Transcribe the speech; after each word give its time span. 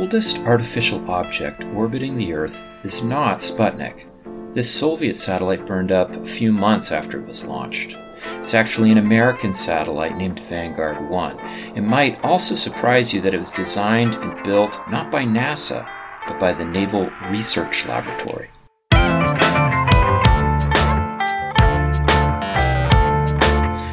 oldest 0.00 0.38
artificial 0.38 1.10
object 1.10 1.64
orbiting 1.74 2.16
the 2.16 2.32
Earth 2.32 2.64
is 2.84 3.02
not 3.02 3.40
Sputnik. 3.40 4.06
This 4.54 4.74
Soviet 4.74 5.14
satellite 5.14 5.66
burned 5.66 5.92
up 5.92 6.16
a 6.16 6.24
few 6.24 6.52
months 6.52 6.90
after 6.90 7.20
it 7.20 7.26
was 7.26 7.44
launched. 7.44 7.98
It's 8.38 8.54
actually 8.54 8.92
an 8.92 8.96
American 8.96 9.52
satellite 9.52 10.16
named 10.16 10.40
Vanguard 10.40 11.06
1. 11.10 11.38
It 11.76 11.82
might 11.82 12.24
also 12.24 12.54
surprise 12.54 13.12
you 13.12 13.20
that 13.20 13.34
it 13.34 13.38
was 13.38 13.50
designed 13.50 14.14
and 14.14 14.42
built 14.42 14.80
not 14.90 15.10
by 15.10 15.24
NASA, 15.24 15.86
but 16.26 16.40
by 16.40 16.54
the 16.54 16.64
Naval 16.64 17.10
Research 17.28 17.84
Laboratory. 17.84 18.48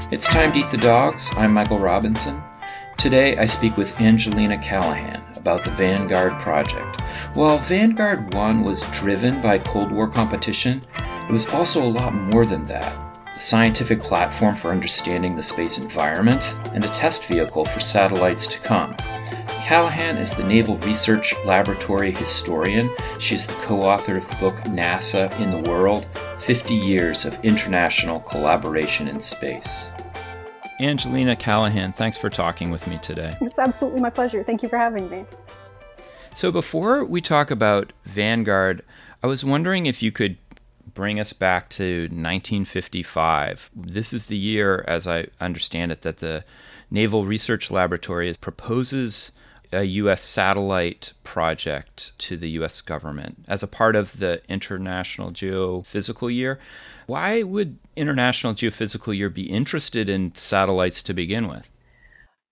It's 0.09 0.29
time 0.29 0.53
to 0.53 0.59
eat 0.59 0.69
the 0.69 0.79
dogs. 0.81 1.29
I'm 1.35 1.53
Michael 1.53 1.79
Robinson. 1.79 2.41
Today 2.97 3.37
I 3.37 3.45
speak 3.45 3.77
with 3.77 3.99
Angelina 4.01 4.57
Callahan 4.57 5.21
about 5.35 5.63
the 5.63 5.69
Vanguard 5.69 6.39
project. 6.39 7.01
While 7.35 7.59
Vanguard 7.59 8.33
1 8.33 8.63
was 8.63 8.89
driven 8.89 9.39
by 9.39 9.59
Cold 9.59 9.91
War 9.91 10.07
competition, 10.07 10.81
it 10.97 11.31
was 11.31 11.47
also 11.49 11.83
a 11.83 11.87
lot 11.87 12.15
more 12.15 12.45
than 12.45 12.65
that 12.65 13.07
a 13.37 13.39
scientific 13.39 13.99
platform 13.99 14.55
for 14.55 14.71
understanding 14.71 15.35
the 15.35 15.43
space 15.43 15.77
environment, 15.77 16.57
and 16.73 16.83
a 16.83 16.89
test 16.89 17.25
vehicle 17.25 17.65
for 17.65 17.79
satellites 17.79 18.47
to 18.47 18.59
come. 18.61 18.95
Callahan 19.61 20.17
is 20.17 20.33
the 20.33 20.43
Naval 20.43 20.77
Research 20.79 21.35
Laboratory 21.45 22.09
historian. 22.09 22.89
She 23.19 23.35
is 23.35 23.45
the 23.45 23.53
co 23.53 23.83
author 23.83 24.17
of 24.17 24.27
the 24.27 24.37
book 24.37 24.55
NASA 24.61 25.31
in 25.39 25.51
the 25.51 25.69
World 25.69 26.07
50 26.39 26.73
Years 26.73 27.25
of 27.25 27.39
International 27.45 28.21
Collaboration 28.21 29.07
in 29.07 29.21
Space. 29.21 29.91
Angelina 30.79 31.35
Callahan, 31.35 31.91
thanks 31.93 32.17
for 32.17 32.29
talking 32.29 32.69
with 32.69 32.87
me 32.87 32.99
today. 32.99 33.35
It's 33.41 33.57
absolutely 33.59 34.01
my 34.01 34.11
pleasure. 34.11 34.43
Thank 34.43 34.61
you 34.61 34.69
for 34.69 34.77
having 34.77 35.09
me. 35.09 35.25
So, 36.35 36.51
before 36.51 37.03
we 37.03 37.19
talk 37.19 37.49
about 37.49 37.93
Vanguard, 38.03 38.83
I 39.23 39.27
was 39.27 39.43
wondering 39.43 39.87
if 39.87 40.03
you 40.03 40.11
could 40.11 40.37
bring 40.93 41.19
us 41.19 41.33
back 41.33 41.69
to 41.69 42.03
1955. 42.03 43.71
This 43.75 44.13
is 44.13 44.25
the 44.25 44.37
year, 44.37 44.85
as 44.87 45.07
I 45.07 45.27
understand 45.41 45.91
it, 45.91 46.01
that 46.03 46.17
the 46.17 46.43
Naval 46.91 47.25
Research 47.25 47.71
Laboratory 47.71 48.31
proposes 48.39 49.31
a 49.71 49.83
U.S. 49.83 50.21
satellite 50.21 51.13
project 51.23 52.17
to 52.19 52.37
the 52.37 52.51
U.S. 52.51 52.81
government 52.81 53.45
as 53.47 53.63
a 53.63 53.67
part 53.67 53.95
of 53.95 54.19
the 54.19 54.41
International 54.47 55.31
Geophysical 55.31 56.33
Year. 56.33 56.59
Why 57.07 57.43
would 57.43 57.79
International 57.97 58.53
Geophysical 58.53 59.15
Year 59.15 59.29
be 59.29 59.49
interested 59.49 60.09
in 60.09 60.33
satellites 60.35 61.03
to 61.03 61.13
begin 61.13 61.47
with? 61.47 61.71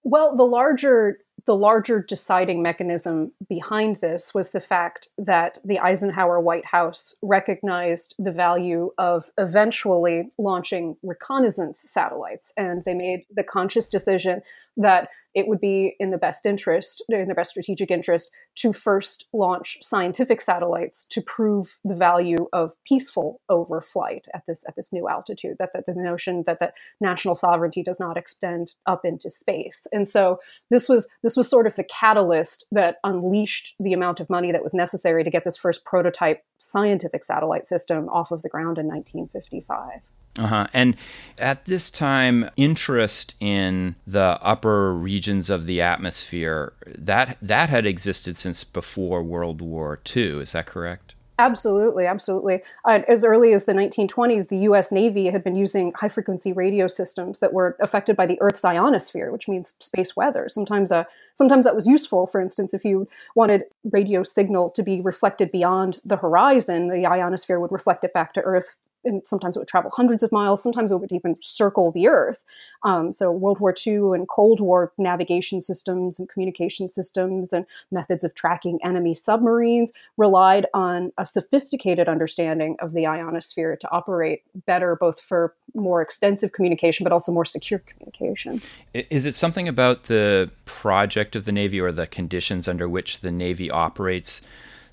Well, 0.03 0.35
the 0.35 0.43
larger 0.43 1.19
the 1.45 1.55
larger 1.55 2.02
deciding 2.02 2.63
mechanism 2.63 3.31
behind 3.47 3.97
this 3.97 4.33
was 4.33 4.52
the 4.52 4.61
fact 4.61 5.09
that 5.17 5.59
the 5.63 5.79
Eisenhower 5.79 6.39
White 6.39 6.65
House 6.65 7.15
recognized 7.21 8.15
the 8.17 8.31
value 8.31 8.91
of 8.97 9.29
eventually 9.37 10.31
launching 10.39 10.97
reconnaissance 11.03 11.85
satellites. 11.87 12.52
And 12.57 12.83
they 12.85 12.95
made 12.95 13.25
the 13.31 13.43
conscious 13.43 13.89
decision 13.89 14.41
that 14.77 15.09
it 15.36 15.47
would 15.47 15.59
be 15.59 15.95
in 16.00 16.11
the 16.11 16.17
best 16.17 16.45
interest, 16.45 17.03
in 17.09 17.28
the 17.28 17.36
best 17.36 17.52
strategic 17.52 17.91
interest, 17.91 18.31
to 18.55 18.72
first 18.72 19.28
launch 19.33 19.77
scientific 19.81 20.39
satellites 20.39 21.05
to 21.09 21.22
prove 21.22 21.77
the 21.83 21.94
value 21.94 22.47
of 22.53 22.73
peaceful 22.86 23.42
overflight 23.52 24.23
at 24.33 24.44
this 24.47 24.64
at 24.67 24.75
this 24.75 24.94
new 24.94 25.08
altitude. 25.08 25.58
That, 25.59 25.72
that 25.73 25.86
the 25.86 25.94
notion 25.94 26.44
that 26.47 26.59
that 26.61 26.73
national 27.02 27.36
sovereignty 27.36 27.83
does 27.83 28.00
not 28.00 28.17
extend 28.17 28.73
up 28.86 29.03
into 29.03 29.30
space, 29.30 29.86
and 29.92 30.08
so 30.08 30.39
this 30.72 30.88
was 30.88 31.08
this 31.22 31.36
was 31.36 31.49
sort 31.49 31.67
of 31.67 31.75
the 31.75 31.83
catalyst 31.83 32.66
that 32.72 32.97
unleashed 33.03 33.75
the 33.80 33.94
amount 33.94 34.20
of 34.20 34.30
money 34.30 34.52
that 34.52 34.64
was 34.64 34.73
necessary 34.73 35.23
to 35.23 35.30
get 35.30 35.44
this 35.44 35.58
first 35.58 35.83
prototype 35.83 36.44
scientific 36.59 37.23
satellite 37.23 37.67
system 37.67 38.08
off 38.09 38.32
of 38.32 38.42
the 38.42 38.49
ground 38.49 38.77
in 38.77 38.88
1955. 38.88 40.02
Uh-huh. 40.37 40.67
And 40.73 40.95
at 41.37 41.65
this 41.65 41.89
time, 41.89 42.49
interest 42.57 43.35
in 43.39 43.95
the 44.05 44.37
upper 44.41 44.93
regions 44.93 45.49
of 45.49 45.65
the 45.65 45.81
atmosphere 45.81 46.73
that 46.85 47.37
that 47.41 47.69
had 47.69 47.85
existed 47.85 48.35
since 48.35 48.63
before 48.63 49.23
World 49.23 49.61
War 49.61 49.99
II. 50.15 50.41
Is 50.41 50.51
that 50.51 50.65
correct? 50.65 51.15
Absolutely, 51.37 52.05
absolutely. 52.05 52.61
Uh, 52.85 53.01
as 53.09 53.25
early 53.25 53.51
as 53.51 53.65
the 53.65 53.73
1920s, 53.73 54.47
the 54.47 54.59
U.S. 54.59 54.89
Navy 54.89 55.25
had 55.25 55.43
been 55.43 55.57
using 55.57 55.91
high 55.93 56.07
frequency 56.07 56.53
radio 56.53 56.87
systems 56.87 57.41
that 57.41 57.52
were 57.52 57.75
affected 57.81 58.15
by 58.15 58.25
the 58.25 58.37
Earth's 58.39 58.63
ionosphere, 58.63 59.31
which 59.31 59.49
means 59.49 59.75
space 59.79 60.15
weather. 60.15 60.47
Sometimes, 60.47 60.93
uh, 60.93 61.03
sometimes 61.33 61.65
that 61.65 61.75
was 61.75 61.87
useful. 61.87 62.25
For 62.25 62.39
instance, 62.39 62.73
if 62.73 62.85
you 62.85 63.09
wanted 63.35 63.63
radio 63.91 64.23
signal 64.23 64.69
to 64.71 64.83
be 64.83 65.02
reflected 65.02 65.52
beyond 65.52 65.99
the 66.05 66.15
horizon, 66.15 66.87
the 66.87 67.05
ionosphere 67.05 67.59
would 67.59 67.71
reflect 67.71 68.05
it 68.05 68.13
back 68.13 68.33
to 68.35 68.41
Earth 68.41 68.77
and 69.05 69.26
sometimes 69.26 69.55
it 69.55 69.60
would 69.60 69.67
travel 69.67 69.92
hundreds 69.95 70.23
of 70.23 70.32
miles. 70.32 70.61
Sometimes 70.61 70.92
it 70.92 70.98
would 70.98 71.11
even 71.11 71.36
circle 71.42 71.92
the 71.92 72.08
Earth. 72.08 72.43
Um, 72.83 73.11
so 73.11 73.32
World 73.32 73.60
War 73.60 73.73
II 73.86 74.14
and 74.14 74.27
Cold 74.27 74.60
War 74.60 74.92
navigation 74.98 75.61
systems 75.61 76.20
and 76.20 76.30
communication 76.30 76.88
systems 76.88 77.54
and 77.54 77.65
methods 77.92 78.23
of 78.23 78.36
tracking 78.36 78.80
enemy 78.83 79.14
submarines 79.14 79.92
relied 80.17 80.67
on 80.73 81.11
a 81.17 81.26
sophisticated 81.26 82.08
understanding 82.08 82.76
of 82.80 82.94
the 82.94 83.08
ionosphere 83.08 83.76
to 83.77 83.92
operate 83.92 84.44
better, 84.65 84.95
both 84.95 85.20
for 85.20 85.54
more 85.73 86.02
extensive 86.02 86.52
communication 86.52 87.04
but 87.04 87.11
also 87.11 87.32
more 87.32 87.45
secure 87.45 87.80
communication. 87.80 88.61
Is 88.94 89.26
it 89.26 89.33
something 89.33 89.67
about 89.67 90.04
the 90.04 90.49
project 90.65 91.36
of 91.36 91.45
the 91.45 91.52
Navy 91.52 91.80
or 91.80 91.92
the 91.92 92.08
conditions 92.08 92.67
under 92.67 92.88
which 92.88 93.20
the 93.20 93.32
Navy 93.32 93.70
operates? 93.71 94.42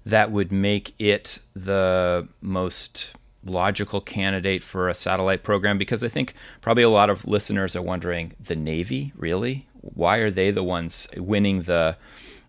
That 0.04 0.32
would 0.32 0.50
make 0.50 0.94
it 0.98 1.38
the 1.54 2.26
most 2.40 3.14
logical 3.44 4.00
candidate 4.00 4.62
for 4.62 4.88
a 4.88 4.94
satellite 4.94 5.42
program? 5.42 5.78
Because 5.78 6.02
I 6.02 6.08
think 6.08 6.34
probably 6.60 6.82
a 6.82 6.88
lot 6.88 7.10
of 7.10 7.26
listeners 7.26 7.76
are 7.76 7.82
wondering, 7.82 8.34
the 8.40 8.56
Navy, 8.56 9.12
really? 9.16 9.66
Why 9.80 10.18
are 10.18 10.30
they 10.30 10.50
the 10.50 10.62
ones 10.62 11.08
winning 11.16 11.62
the, 11.62 11.96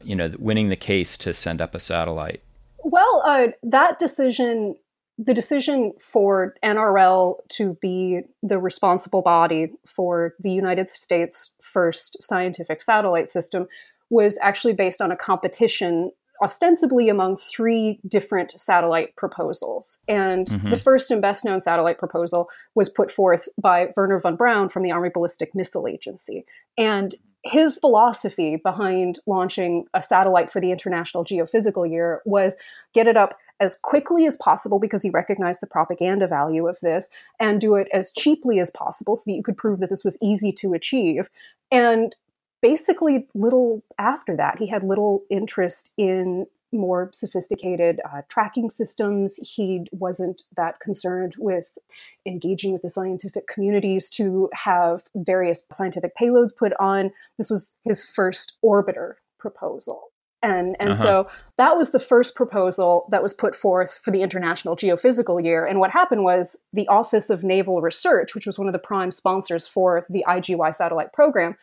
you 0.04 0.16
know, 0.16 0.34
winning 0.38 0.70
the 0.70 0.76
case 0.76 1.18
to 1.20 1.34
send 1.34 1.62
up 1.62 1.76
a 1.76 1.80
satellite? 1.80 2.42
Well, 2.84 3.24
uh, 3.26 3.48
that 3.64 3.98
decision, 3.98 4.76
the 5.18 5.34
decision 5.34 5.94
for 6.00 6.56
NRL 6.64 7.38
to 7.50 7.78
be 7.82 8.22
the 8.42 8.60
responsible 8.60 9.22
body 9.22 9.72
for 9.86 10.36
the 10.40 10.52
United 10.52 10.90
States' 10.90 11.54
first 11.62 12.22
scientific 12.22 12.82
satellite 12.82 13.30
system 13.30 13.68
was 14.10 14.38
actually 14.42 14.74
based 14.74 15.02
on 15.02 15.12
a 15.12 15.16
competition 15.16 16.12
ostensibly 16.44 17.10
among 17.10 17.38
three 17.38 18.00
different 18.08 18.60
satellite 18.60 19.16
proposals. 19.16 20.04
And 20.08 20.48
mm-hmm. 20.48 20.70
the 20.70 20.78
first 20.78 21.10
and 21.10 21.22
best 21.22 21.46
known 21.46 21.60
satellite 21.60 21.98
proposal 21.98 22.50
was 22.76 22.90
put 22.90 23.10
forth 23.10 23.48
by 23.60 23.88
Werner 23.96 24.20
von 24.20 24.36
Braun 24.36 24.70
from 24.70 24.84
the 24.84 24.92
Army 24.92 25.10
Ballistic 25.14 25.56
Missile 25.56 25.88
Agency. 25.88 26.46
And 26.78 27.16
his 27.46 27.78
philosophy 27.78 28.56
behind 28.56 29.20
launching 29.28 29.86
a 29.94 30.02
satellite 30.02 30.52
for 30.52 30.62
the 30.62 30.72
International 30.72 31.26
Geophysical 31.26 31.90
Year 31.90 32.22
was 32.26 32.56
get 32.94 33.08
it 33.08 33.18
up 33.18 33.38
as 33.60 33.78
quickly 33.82 34.26
as 34.26 34.38
possible 34.38 34.80
because 34.80 35.02
he 35.02 35.10
recognized 35.10 35.62
the 35.62 35.68
propaganda 35.68 36.28
value 36.28 36.68
of 36.68 36.80
this 36.82 37.10
and 37.40 37.62
do 37.62 37.76
it 37.76 37.88
as 37.94 38.12
cheaply 38.12 38.60
as 38.60 38.72
possible 38.72 39.16
so 39.16 39.24
that 39.26 39.36
you 39.36 39.44
could 39.44 39.58
prove 39.58 39.80
that 39.80 39.90
this 39.90 40.04
was 40.04 40.18
easy 40.22 40.52
to 40.52 40.74
achieve 40.74 41.30
and 41.72 42.16
basically 42.64 43.28
little 43.36 43.84
after 44.00 44.36
that. 44.38 44.58
He 44.58 44.68
had 44.68 44.84
little 44.84 45.24
interest 45.30 45.94
in 45.98 46.48
more 46.72 47.12
sophisticated 47.14 48.00
uh, 48.06 48.22
tracking 48.30 48.70
systems. 48.70 49.38
He 49.44 49.86
wasn't 49.92 50.44
that 50.56 50.80
concerned 50.80 51.36
with 51.38 51.78
engaging 52.26 52.74
with 52.74 52.82
the 52.82 52.90
scientific 52.90 53.48
communities 53.48 54.10
to 54.12 54.50
have 54.54 55.04
various 55.14 55.68
scientific 55.72 56.14
payloads 56.20 56.56
put 56.56 56.72
on. 56.80 57.12
This 57.38 57.52
was 57.52 57.74
his 57.84 58.04
first 58.04 58.58
orbiter 58.66 59.16
proposal. 59.38 60.06
And, 60.42 60.76
and 60.80 60.92
uh-huh. 60.92 61.02
so 61.02 61.30
that 61.58 61.78
was 61.78 61.92
the 61.92 62.00
first 62.00 62.36
proposal 62.36 63.08
that 63.12 63.22
was 63.22 63.34
put 63.34 63.56
forth 63.56 64.00
for 64.04 64.12
the 64.12 64.22
International 64.22 64.76
Geophysical 64.76 65.44
Year. 65.44 65.66
And 65.66 65.80
what 65.80 65.92
happened 65.92 66.24
was 66.24 66.64
the 66.74 66.88
Office 66.88 67.30
of 67.30 67.44
Naval 67.44 67.82
Research, 67.82 68.36
which 68.36 68.48
was 68.48 68.58
one 68.58 68.68
of 68.68 68.74
the 68.74 68.80
prime 68.80 69.12
sponsors 69.12 69.68
for 69.68 70.06
the 70.10 70.26
IGY 70.28 70.76
satellite 70.76 71.14
program, 71.14 71.56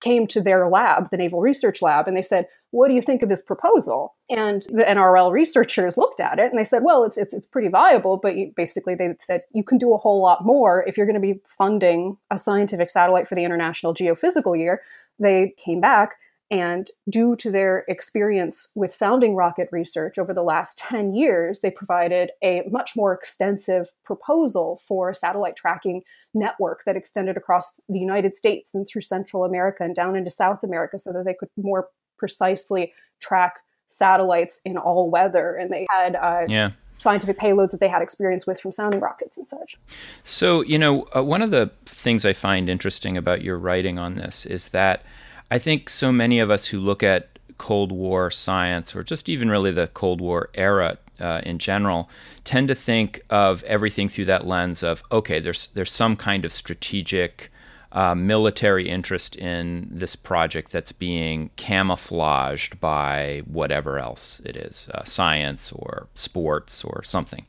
came 0.00 0.26
to 0.28 0.40
their 0.40 0.68
lab, 0.68 1.10
the 1.10 1.16
Naval 1.16 1.40
Research 1.40 1.82
Lab, 1.82 2.06
and 2.06 2.16
they 2.16 2.22
said, 2.22 2.46
"What 2.70 2.88
do 2.88 2.94
you 2.94 3.02
think 3.02 3.22
of 3.22 3.28
this 3.28 3.42
proposal?" 3.42 4.14
And 4.30 4.62
the 4.64 4.88
NRL 4.88 5.32
researchers 5.32 5.96
looked 5.96 6.20
at 6.20 6.38
it 6.38 6.50
and 6.50 6.58
they 6.58 6.64
said, 6.64 6.82
"Well, 6.84 7.04
it's 7.04 7.16
it's, 7.16 7.34
it's 7.34 7.46
pretty 7.46 7.68
viable, 7.68 8.16
but 8.16 8.36
you, 8.36 8.52
basically 8.56 8.94
they 8.94 9.14
said 9.20 9.42
you 9.52 9.64
can 9.64 9.78
do 9.78 9.94
a 9.94 9.98
whole 9.98 10.22
lot 10.22 10.44
more 10.44 10.84
if 10.86 10.96
you're 10.96 11.06
going 11.06 11.14
to 11.14 11.20
be 11.20 11.40
funding 11.46 12.16
a 12.30 12.38
scientific 12.38 12.90
satellite 12.90 13.28
for 13.28 13.34
the 13.34 13.44
International 13.44 13.94
Geophysical 13.94 14.58
Year." 14.58 14.82
They 15.18 15.54
came 15.58 15.80
back 15.80 16.16
and 16.50 16.90
due 17.08 17.36
to 17.36 17.50
their 17.50 17.84
experience 17.88 18.68
with 18.74 18.92
sounding 18.92 19.34
rocket 19.34 19.68
research 19.70 20.18
over 20.18 20.32
the 20.32 20.42
last 20.42 20.78
10 20.78 21.14
years, 21.14 21.60
they 21.60 21.70
provided 21.70 22.30
a 22.42 22.62
much 22.70 22.96
more 22.96 23.12
extensive 23.12 23.90
proposal 24.04 24.80
for 24.86 25.10
a 25.10 25.14
satellite 25.14 25.56
tracking 25.56 26.02
network 26.32 26.84
that 26.86 26.96
extended 26.96 27.36
across 27.36 27.80
the 27.88 27.98
United 27.98 28.34
States 28.34 28.74
and 28.74 28.88
through 28.88 29.02
Central 29.02 29.44
America 29.44 29.84
and 29.84 29.94
down 29.94 30.16
into 30.16 30.30
South 30.30 30.62
America 30.62 30.98
so 30.98 31.12
that 31.12 31.24
they 31.24 31.34
could 31.34 31.50
more 31.56 31.88
precisely 32.16 32.92
track 33.20 33.56
satellites 33.86 34.60
in 34.64 34.76
all 34.76 35.10
weather, 35.10 35.54
and 35.56 35.72
they 35.72 35.86
had 35.90 36.14
uh, 36.14 36.44
yeah 36.46 36.70
scientific 36.98 37.38
payloads 37.38 37.70
that 37.70 37.80
they 37.80 37.88
had 37.88 38.02
experience 38.02 38.46
with 38.46 38.60
from 38.60 38.72
sounding 38.72 39.00
rockets 39.00 39.38
and 39.38 39.46
such. 39.46 39.76
So, 40.24 40.62
you 40.62 40.78
know, 40.78 41.06
uh, 41.14 41.22
one 41.22 41.42
of 41.42 41.52
the 41.52 41.70
things 41.86 42.26
I 42.26 42.32
find 42.32 42.68
interesting 42.68 43.16
about 43.16 43.42
your 43.42 43.56
writing 43.56 43.98
on 43.98 44.16
this 44.16 44.44
is 44.44 44.70
that 44.70 45.04
I 45.50 45.58
think 45.58 45.88
so 45.88 46.12
many 46.12 46.40
of 46.40 46.50
us 46.50 46.66
who 46.66 46.78
look 46.78 47.02
at 47.02 47.38
Cold 47.56 47.90
War 47.90 48.30
science, 48.30 48.94
or 48.94 49.02
just 49.02 49.28
even 49.28 49.50
really 49.50 49.72
the 49.72 49.88
Cold 49.88 50.20
War 50.20 50.50
era 50.54 50.98
uh, 51.20 51.40
in 51.44 51.58
general, 51.58 52.08
tend 52.44 52.68
to 52.68 52.74
think 52.74 53.22
of 53.30 53.62
everything 53.64 54.08
through 54.08 54.26
that 54.26 54.46
lens 54.46 54.82
of 54.82 55.02
okay, 55.10 55.40
there's 55.40 55.68
there's 55.68 55.92
some 55.92 56.16
kind 56.16 56.44
of 56.44 56.52
strategic 56.52 57.50
uh, 57.92 58.14
military 58.14 58.88
interest 58.88 59.34
in 59.36 59.88
this 59.90 60.14
project 60.14 60.70
that's 60.70 60.92
being 60.92 61.50
camouflaged 61.56 62.78
by 62.80 63.42
whatever 63.46 63.98
else 63.98 64.40
it 64.44 64.56
is, 64.56 64.88
uh, 64.92 65.02
science 65.04 65.72
or 65.72 66.06
sports 66.14 66.84
or 66.84 67.02
something. 67.02 67.46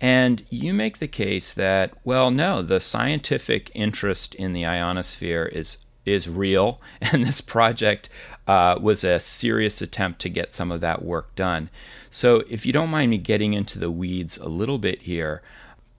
And 0.00 0.44
you 0.50 0.74
make 0.74 0.98
the 0.98 1.08
case 1.08 1.52
that, 1.54 1.92
well, 2.04 2.30
no, 2.30 2.62
the 2.62 2.80
scientific 2.80 3.70
interest 3.74 4.34
in 4.34 4.52
the 4.52 4.64
ionosphere 4.64 5.46
is 5.46 5.78
is 6.08 6.28
real, 6.28 6.80
and 7.00 7.24
this 7.24 7.40
project 7.40 8.08
uh, 8.46 8.78
was 8.80 9.04
a 9.04 9.20
serious 9.20 9.82
attempt 9.82 10.20
to 10.20 10.28
get 10.28 10.52
some 10.52 10.72
of 10.72 10.80
that 10.80 11.04
work 11.04 11.34
done. 11.34 11.70
So, 12.10 12.42
if 12.48 12.64
you 12.64 12.72
don't 12.72 12.90
mind 12.90 13.10
me 13.10 13.18
getting 13.18 13.52
into 13.52 13.78
the 13.78 13.90
weeds 13.90 14.38
a 14.38 14.48
little 14.48 14.78
bit 14.78 15.02
here, 15.02 15.42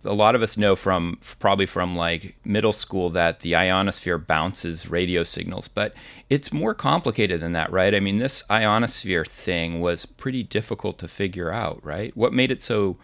a 0.03 0.13
lot 0.13 0.33
of 0.33 0.41
us 0.41 0.57
know 0.57 0.75
from 0.75 1.19
probably 1.39 1.65
from 1.65 1.95
like 1.95 2.35
middle 2.45 2.71
school 2.71 3.09
that 3.11 3.41
the 3.41 3.55
ionosphere 3.55 4.17
bounces 4.17 4.89
radio 4.89 5.23
signals, 5.23 5.67
but 5.67 5.93
it's 6.29 6.53
more 6.53 6.73
complicated 6.73 7.41
than 7.41 7.51
that, 7.53 7.71
right? 7.71 7.93
I 7.93 7.99
mean, 7.99 8.17
this 8.17 8.43
ionosphere 8.49 9.25
thing 9.25 9.81
was 9.81 10.05
pretty 10.05 10.43
difficult 10.43 10.97
to 10.99 11.07
figure 11.07 11.51
out, 11.51 11.83
right? 11.83 12.15
What 12.15 12.33
made 12.33 12.49
it 12.49 12.63
so 12.63 12.97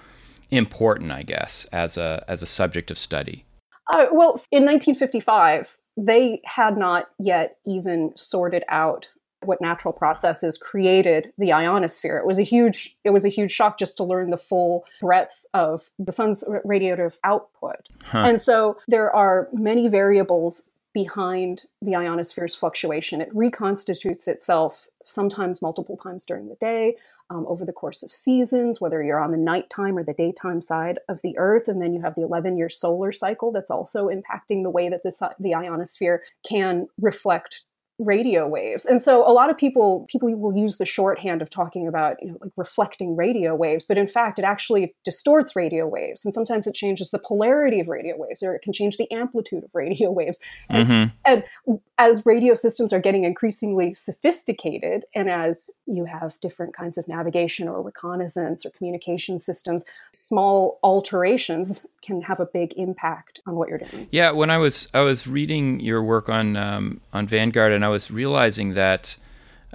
important, 0.51 1.11
I 1.11 1.23
guess, 1.23 1.65
as 1.65 1.97
a 1.97 2.23
as 2.27 2.41
a 2.41 2.47
subject 2.47 2.91
of 2.91 2.97
study? 2.97 3.45
Uh, 3.93 4.05
well, 4.11 4.41
in 4.51 4.65
1955, 4.65 5.77
they 5.97 6.41
had 6.45 6.77
not 6.77 7.09
yet 7.19 7.57
even 7.65 8.11
sorted 8.15 8.63
out 8.67 9.09
what 9.43 9.61
natural 9.61 9.93
processes 9.93 10.57
created 10.57 11.31
the 11.37 11.53
ionosphere. 11.53 12.17
It 12.17 12.25
was 12.25 12.39
a 12.39 12.43
huge 12.43 12.97
it 13.03 13.11
was 13.11 13.25
a 13.25 13.29
huge 13.29 13.51
shock 13.51 13.77
just 13.77 13.97
to 13.97 14.03
learn 14.03 14.31
the 14.31 14.37
full 14.37 14.85
breadth 15.01 15.45
of 15.53 15.89
the 15.99 16.11
sun's 16.11 16.43
radiative 16.65 17.17
output. 17.23 17.87
Huh. 18.03 18.25
And 18.27 18.41
so 18.41 18.77
there 18.87 19.15
are 19.15 19.47
many 19.53 19.87
variables 19.87 20.71
behind 20.93 21.65
the 21.81 21.95
ionosphere's 21.95 22.55
fluctuation. 22.55 23.21
It 23.21 23.29
reconstitutes 23.33 24.27
itself 24.27 24.87
sometimes 25.03 25.61
multiple 25.61 25.97
times 25.97 26.25
during 26.25 26.47
the 26.47 26.55
day, 26.55 26.95
um, 27.29 27.45
over 27.47 27.65
the 27.65 27.73
course 27.73 28.03
of 28.03 28.11
seasons, 28.11 28.79
whether 28.79 29.01
you're 29.01 29.19
on 29.19 29.31
the 29.31 29.37
nighttime 29.37 29.97
or 29.97 30.03
the 30.03 30.13
daytime 30.13 30.61
side 30.61 30.99
of 31.09 31.21
the 31.21 31.37
Earth. 31.37 31.67
And 31.67 31.81
then 31.81 31.93
you 31.93 32.01
have 32.01 32.15
the 32.15 32.23
11 32.23 32.57
year 32.57 32.69
solar 32.69 33.11
cycle 33.11 33.51
that's 33.51 33.71
also 33.71 34.07
impacting 34.09 34.63
the 34.63 34.69
way 34.69 34.89
that 34.89 35.03
the 35.03 35.55
ionosphere 35.55 36.23
can 36.47 36.87
reflect 36.99 37.63
radio 37.97 38.47
waves. 38.47 38.85
And 38.85 39.01
so 39.01 39.25
a 39.25 39.31
lot 39.31 39.49
of 39.49 39.57
people 39.57 40.05
people 40.09 40.33
will 40.35 40.55
use 40.55 40.77
the 40.77 40.85
shorthand 40.85 41.41
of 41.41 41.49
talking 41.49 41.87
about, 41.87 42.21
you 42.21 42.29
know, 42.29 42.37
like 42.41 42.51
reflecting 42.57 43.15
radio 43.15 43.55
waves, 43.55 43.85
but 43.85 43.97
in 43.97 44.07
fact 44.07 44.37
it 44.37 44.43
actually 44.43 44.93
distorts 45.05 45.55
radio 45.55 45.87
waves 45.87 46.25
and 46.25 46.33
sometimes 46.33 46.67
it 46.67 46.75
changes 46.75 47.11
the 47.11 47.19
polarity 47.19 47.79
of 47.79 47.87
radio 47.87 48.15
waves 48.17 48.43
or 48.43 48.53
it 48.53 48.61
can 48.61 48.73
change 48.73 48.97
the 48.97 49.09
amplitude 49.11 49.63
of 49.63 49.69
radio 49.73 50.11
waves. 50.15 50.39
And, 50.69 50.87
mm-hmm. 50.87 51.15
and 51.25 51.79
as 51.97 52.25
radio 52.25 52.53
systems 52.53 52.91
are 52.91 52.99
getting 52.99 53.23
increasingly 53.23 53.93
sophisticated 53.93 55.05
and 55.15 55.29
as 55.29 55.71
you 55.85 56.03
have 56.03 56.37
different 56.41 56.75
kinds 56.75 56.97
of 56.97 57.07
navigation 57.07 57.69
or 57.69 57.81
reconnaissance 57.81 58.65
or 58.65 58.71
communication 58.71 59.39
systems, 59.39 59.85
small 60.11 60.79
alterations 60.83 61.85
can 62.05 62.21
have 62.21 62.39
a 62.39 62.45
big 62.45 62.73
impact 62.73 63.39
on 63.47 63.55
what 63.55 63.69
you're 63.69 63.79
doing. 63.79 64.07
Yeah, 64.11 64.31
when 64.31 64.49
I 64.49 64.57
was 64.57 64.89
I 64.93 65.01
was 65.01 65.27
reading 65.27 65.79
your 65.79 66.03
work 66.03 66.29
on 66.29 66.57
um, 66.57 67.01
on 67.13 67.25
Vanguard 67.27 67.71
and 67.71 67.84
I 67.85 67.89
was 67.89 68.11
realizing 68.11 68.73
that, 68.73 69.15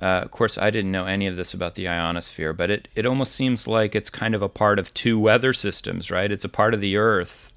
uh, 0.03 0.23
of 0.25 0.31
course, 0.31 0.59
I 0.59 0.71
didn't 0.71 0.93
know 0.93 1.07
any 1.07 1.27
of 1.27 1.37
this 1.37 1.55
about 1.55 1.77
the 1.77 1.89
ionosphere, 1.89 2.53
but 2.53 2.71
it, 2.71 2.89
it 2.95 3.07
almost 3.07 3.35
seems 3.35 3.69
like 3.69 3.95
it's 3.95 4.11
kind 4.11 4.35
of 4.35 4.43
a 4.43 4.49
part 4.49 4.79
of 4.79 4.93
two 4.93 5.19
weather 5.19 5.53
systems, 5.53 6.11
right? 6.11 6.31
It's 6.33 6.45
a 6.45 6.49
part 6.49 6.75
of 6.75 6.81
the 6.81 6.97
Earth, 6.97 7.53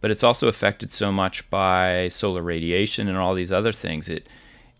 but 0.00 0.10
it's 0.10 0.24
also 0.24 0.48
affected 0.48 0.92
so 0.92 1.12
much 1.12 1.48
by 1.50 2.08
solar 2.08 2.42
radiation 2.42 3.08
and 3.08 3.18
all 3.18 3.34
these 3.34 3.52
other 3.52 3.72
things. 3.72 4.08
It 4.08 4.26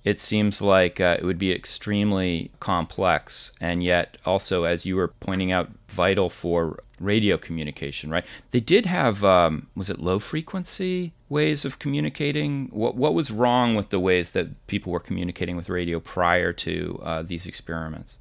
it 0.02 0.18
seems 0.18 0.62
like 0.62 0.98
uh, 0.98 1.18
it 1.18 1.24
would 1.26 1.38
be 1.38 1.52
extremely 1.52 2.50
complex 2.58 3.52
and 3.60 3.84
yet 3.84 4.16
also, 4.24 4.64
as 4.64 4.86
you 4.86 4.96
were 4.96 5.08
pointing 5.08 5.52
out, 5.52 5.68
vital 5.88 6.30
for 6.30 6.82
radio 7.00 7.36
communication, 7.38 8.10
right? 8.10 8.24
They 8.50 8.60
did 8.60 8.86
have, 8.86 9.24
um, 9.24 9.68
was 9.74 9.90
it 9.90 9.98
low 9.98 10.18
frequency 10.18 11.12
ways 11.28 11.64
of 11.64 11.78
communicating? 11.78 12.68
What, 12.70 12.94
what 12.94 13.14
was 13.14 13.30
wrong 13.30 13.74
with 13.74 13.88
the 13.88 13.98
ways 13.98 14.30
that 14.30 14.66
people 14.66 14.92
were 14.92 15.00
communicating 15.00 15.56
with 15.56 15.68
radio 15.68 15.98
prior 15.98 16.52
to 16.52 17.00
uh, 17.02 17.22
these 17.22 17.46
experiments? 17.46 18.18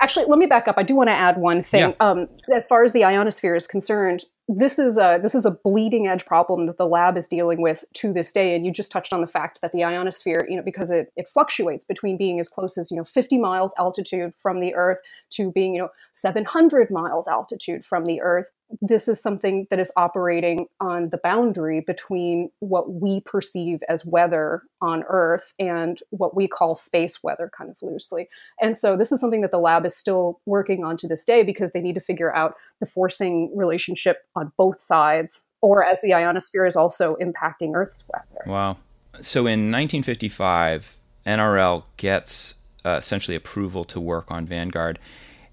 Actually, 0.00 0.26
let 0.26 0.38
me 0.38 0.46
back 0.46 0.68
up. 0.68 0.76
I 0.76 0.82
do 0.82 0.94
want 0.94 1.08
to 1.08 1.14
add 1.14 1.38
one 1.38 1.62
thing. 1.62 1.80
Yeah. 1.80 1.94
Um, 2.00 2.28
as 2.54 2.66
far 2.66 2.84
as 2.84 2.92
the 2.92 3.04
ionosphere 3.04 3.56
is 3.56 3.66
concerned, 3.66 4.24
this 4.48 4.78
is 4.78 4.98
a 4.98 5.18
this 5.22 5.34
is 5.34 5.46
a 5.46 5.50
bleeding 5.50 6.06
edge 6.06 6.26
problem 6.26 6.66
that 6.66 6.76
the 6.76 6.86
lab 6.86 7.16
is 7.16 7.28
dealing 7.28 7.62
with 7.62 7.84
to 7.94 8.12
this 8.12 8.30
day. 8.30 8.54
And 8.54 8.66
you 8.66 8.72
just 8.72 8.92
touched 8.92 9.12
on 9.12 9.22
the 9.22 9.26
fact 9.26 9.60
that 9.62 9.72
the 9.72 9.84
ionosphere 9.84 10.46
you 10.48 10.56
know 10.56 10.62
because 10.62 10.90
it, 10.90 11.12
it 11.16 11.28
fluctuates 11.28 11.84
between 11.84 12.18
being 12.18 12.38
as 12.38 12.48
close 12.48 12.76
as 12.76 12.90
you 12.90 12.96
know 12.96 13.04
50 13.04 13.38
miles 13.38 13.72
altitude 13.78 14.34
from 14.36 14.60
the 14.60 14.74
earth 14.74 14.98
to 15.30 15.50
being 15.50 15.74
you 15.74 15.80
know 15.80 15.88
700 16.12 16.90
miles 16.90 17.26
altitude 17.26 17.84
from 17.84 18.04
the 18.04 18.20
earth. 18.20 18.50
This 18.82 19.08
is 19.08 19.20
something 19.20 19.66
that 19.70 19.78
is 19.78 19.92
operating 19.96 20.66
on 20.80 21.10
the 21.10 21.18
boundary 21.18 21.80
between 21.80 22.50
what 22.60 22.92
we 22.92 23.20
perceive 23.20 23.82
as 23.88 24.04
weather 24.04 24.62
on 24.80 25.04
earth 25.08 25.54
and 25.58 26.00
what 26.10 26.36
we 26.36 26.48
call 26.48 26.74
space 26.74 27.22
weather 27.22 27.50
kind 27.56 27.70
of 27.70 27.76
loosely. 27.82 28.28
And 28.60 28.76
so 28.76 28.96
this 28.96 29.10
is 29.10 29.20
something 29.20 29.40
that 29.40 29.50
the 29.50 29.58
lab 29.58 29.86
is 29.86 29.96
still 29.96 30.40
working 30.44 30.84
on 30.84 30.96
to 30.98 31.08
this 31.08 31.24
day 31.24 31.42
because 31.42 31.72
they 31.72 31.80
need 31.80 31.94
to 31.94 32.00
figure 32.00 32.34
out 32.34 32.54
the 32.80 32.86
forcing 32.86 33.50
relationship 33.56 34.18
on 34.36 34.52
both 34.56 34.78
sides, 34.78 35.44
or 35.60 35.84
as 35.84 36.00
the 36.00 36.14
ionosphere 36.14 36.66
is 36.66 36.76
also 36.76 37.16
impacting 37.16 37.74
Earth's 37.74 38.04
weather. 38.12 38.44
Wow. 38.46 38.78
So 39.20 39.40
in 39.40 39.70
1955, 39.70 40.96
NRL 41.26 41.84
gets 41.96 42.54
uh, 42.84 42.96
essentially 42.98 43.36
approval 43.36 43.84
to 43.86 44.00
work 44.00 44.30
on 44.30 44.46
Vanguard. 44.46 44.98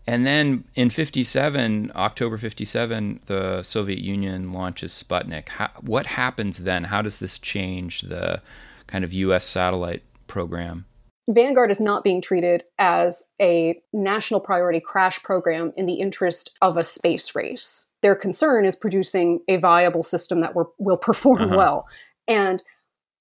And 0.08 0.26
then 0.26 0.66
in 0.76 0.90
57, 0.90 1.92
October 1.96 2.38
57, 2.38 3.22
the 3.28 3.64
Soviet 3.64 4.00
Union 4.00 4.52
launches 4.52 4.92
Sputnik. 4.92 5.50
How, 5.50 5.70
what 5.82 6.06
happens 6.06 6.64
then? 6.64 6.86
How 6.86 7.02
does 7.02 7.20
this 7.20 7.38
change 7.38 8.02
the 8.02 8.42
kind 8.88 9.04
of 9.04 9.14
US 9.14 9.46
satellite 9.46 10.04
program? 10.28 10.86
Vanguard 11.30 11.72
is 11.72 11.80
not 11.80 12.04
being 12.04 12.22
treated 12.22 12.64
as 12.80 13.30
a 13.42 13.82
national 13.94 14.40
priority 14.40 14.80
crash 14.80 15.22
program 15.22 15.72
in 15.78 15.86
the 15.86 15.96
interest 15.96 16.56
of 16.62 16.78
a 16.78 16.84
space 16.84 17.36
race. 17.36 17.90
Their 18.02 18.16
concern 18.16 18.66
is 18.66 18.76
producing 18.76 19.42
a 19.48 19.58
viable 19.58 20.04
system 20.04 20.42
that 20.42 20.56
will 20.56 20.98
perform 20.98 21.44
uh-huh. 21.44 21.58
well. 21.58 21.88
And 22.28 22.64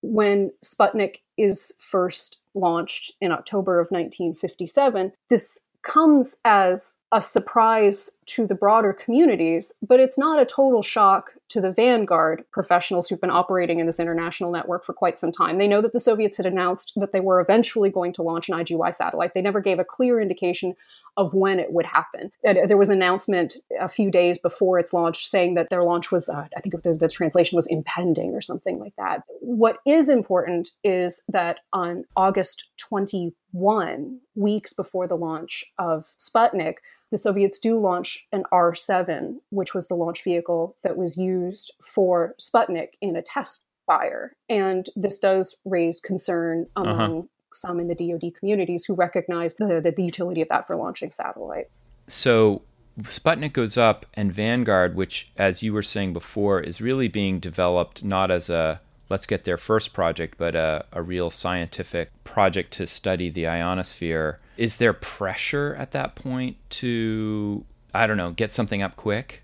when 0.03 0.51
Sputnik 0.65 1.17
is 1.37 1.73
first 1.79 2.41
launched 2.55 3.13
in 3.21 3.33
October 3.33 3.81
of 3.81 3.91
1957, 3.91 5.13
this 5.29 5.67
comes 5.83 6.37
as 6.45 6.99
a 7.13 7.23
surprise 7.23 8.11
to 8.27 8.47
the 8.47 8.55
broader 8.55 8.93
communities, 8.93 9.73
but 9.83 9.99
it's 9.99 10.19
not 10.19 10.41
a 10.41 10.47
total 10.47 10.83
shock 10.83 11.33
to 11.49 11.61
the 11.61 11.73
vanguard 11.73 12.45
professionals 12.53 13.09
who've 13.09 13.21
been 13.21 13.31
operating 13.31 13.81
in 13.81 13.87
this 13.87 13.99
international 13.99 14.53
network 14.53 14.85
for 14.85 14.93
quite 14.93 15.19
some 15.19 15.33
time. 15.33 15.59
They 15.59 15.67
know 15.67 15.83
that 15.83 15.93
the 15.93 16.01
Soviets 16.01 16.37
had 16.37 16.47
announced 16.47 16.93
that 16.97 17.13
they 17.13 17.21
were 17.21 17.41
eventually 17.41 17.91
going 17.91 18.13
to 18.13 18.23
launch 18.23 18.49
an 18.49 18.57
IGY 18.57 18.95
satellite. 18.95 19.35
They 19.35 19.43
never 19.43 19.61
gave 19.61 19.79
a 19.79 19.85
clear 19.85 20.21
indication 20.21 20.77
of 21.21 21.35
when 21.35 21.61
it 21.61 21.71
would 21.71 21.85
happen. 21.85 22.33
There 22.43 22.79
was 22.79 22.89
an 22.89 22.97
announcement 22.97 23.57
a 23.79 23.91
few 23.91 24.11
days 24.11 24.39
before 24.39 24.79
its 24.79 24.95
launch 24.95 25.29
saying 25.29 25.55
that 25.55 25.69
their 25.69 25.83
launch 25.83 26.11
was, 26.11 26.31
uh, 26.31 26.47
I 26.57 26.61
think 26.61 26.83
the, 26.83 26.95
the 26.95 27.09
translation 27.09 27.57
was 27.57 27.67
impending 27.67 28.35
or 28.35 28.41
something 28.41 28.79
like 28.79 28.95
that. 28.97 29.25
What 29.41 29.77
is 29.87 30.09
important 30.09 30.71
is 30.83 31.23
that 31.29 31.59
on 31.75 32.05
August 32.17 32.65
21, 32.79 34.19
weeks 34.35 34.73
before 34.73 35.07
the 35.07 35.17
launch 35.17 35.63
of 35.79 36.07
Sputnik, 36.19 36.77
the 37.11 37.19
Soviets 37.19 37.59
do 37.59 37.79
launch 37.79 38.27
an 38.33 38.45
R 38.51 38.75
7, 38.75 39.43
which 39.51 39.75
was 39.75 39.89
the 39.89 39.97
launch 39.97 40.25
vehicle 40.25 40.77
that 40.83 40.97
was 40.97 41.19
used 41.19 41.71
for 41.83 42.35
Sputnik 42.41 42.93
in 43.03 43.15
a 43.15 43.23
test 43.23 43.67
fire. 43.85 44.37
And 44.49 44.89
this 44.97 45.19
does 45.19 45.57
raise 45.67 46.01
concern 46.01 46.67
uh-huh. 46.77 46.91
among 46.91 47.19
uh-huh 47.19 47.27
some 47.55 47.81
in 47.81 47.89
the 47.89 47.95
DoD 47.95 48.35
communities 48.39 48.85
who 48.85 48.95
recognize 48.95 49.57
the, 49.57 49.81
the, 49.81 49.91
the 49.91 50.05
utility 50.05 50.43
of 50.43 50.49
that 50.49 50.67
for 50.67 50.77
launching 50.77 51.11
satellites. 51.11 51.81
So 52.07 52.63
Sputnik 53.03 53.53
goes 53.53 53.79
up, 53.79 54.07
and 54.15 54.33
Vanguard, 54.33 54.95
which, 54.95 55.29
as 55.37 55.63
you 55.63 55.73
were 55.73 55.83
saying 55.83 56.13
before, 56.13 56.61
is 56.61 56.81
really 56.81 57.09
being 57.09 57.39
developed 57.39 58.05
not 58.05 58.31
as 58.31 58.51
a 58.51 58.81
let's 59.09 59.27
get 59.27 59.45
their 59.45 59.57
first 59.57 59.93
project, 59.93 60.39
but 60.39 60.55
a, 60.55 60.85
a 60.93 61.03
real 61.03 61.31
scientific 61.31 62.11
project 62.25 62.73
to 62.75 62.87
study 62.87 63.29
the 63.29 63.47
ionosphere. 63.47 64.39
Is 64.57 64.77
there 64.77 64.93
pressure 64.93 65.75
at 65.79 65.91
that 65.91 66.15
point 66.15 66.57
to, 66.71 67.65
I 67.93 68.07
don't 68.07 68.17
know, 68.17 68.31
get 68.31 68.55
something 68.55 68.83
up 68.83 68.97
quick? 68.97 69.43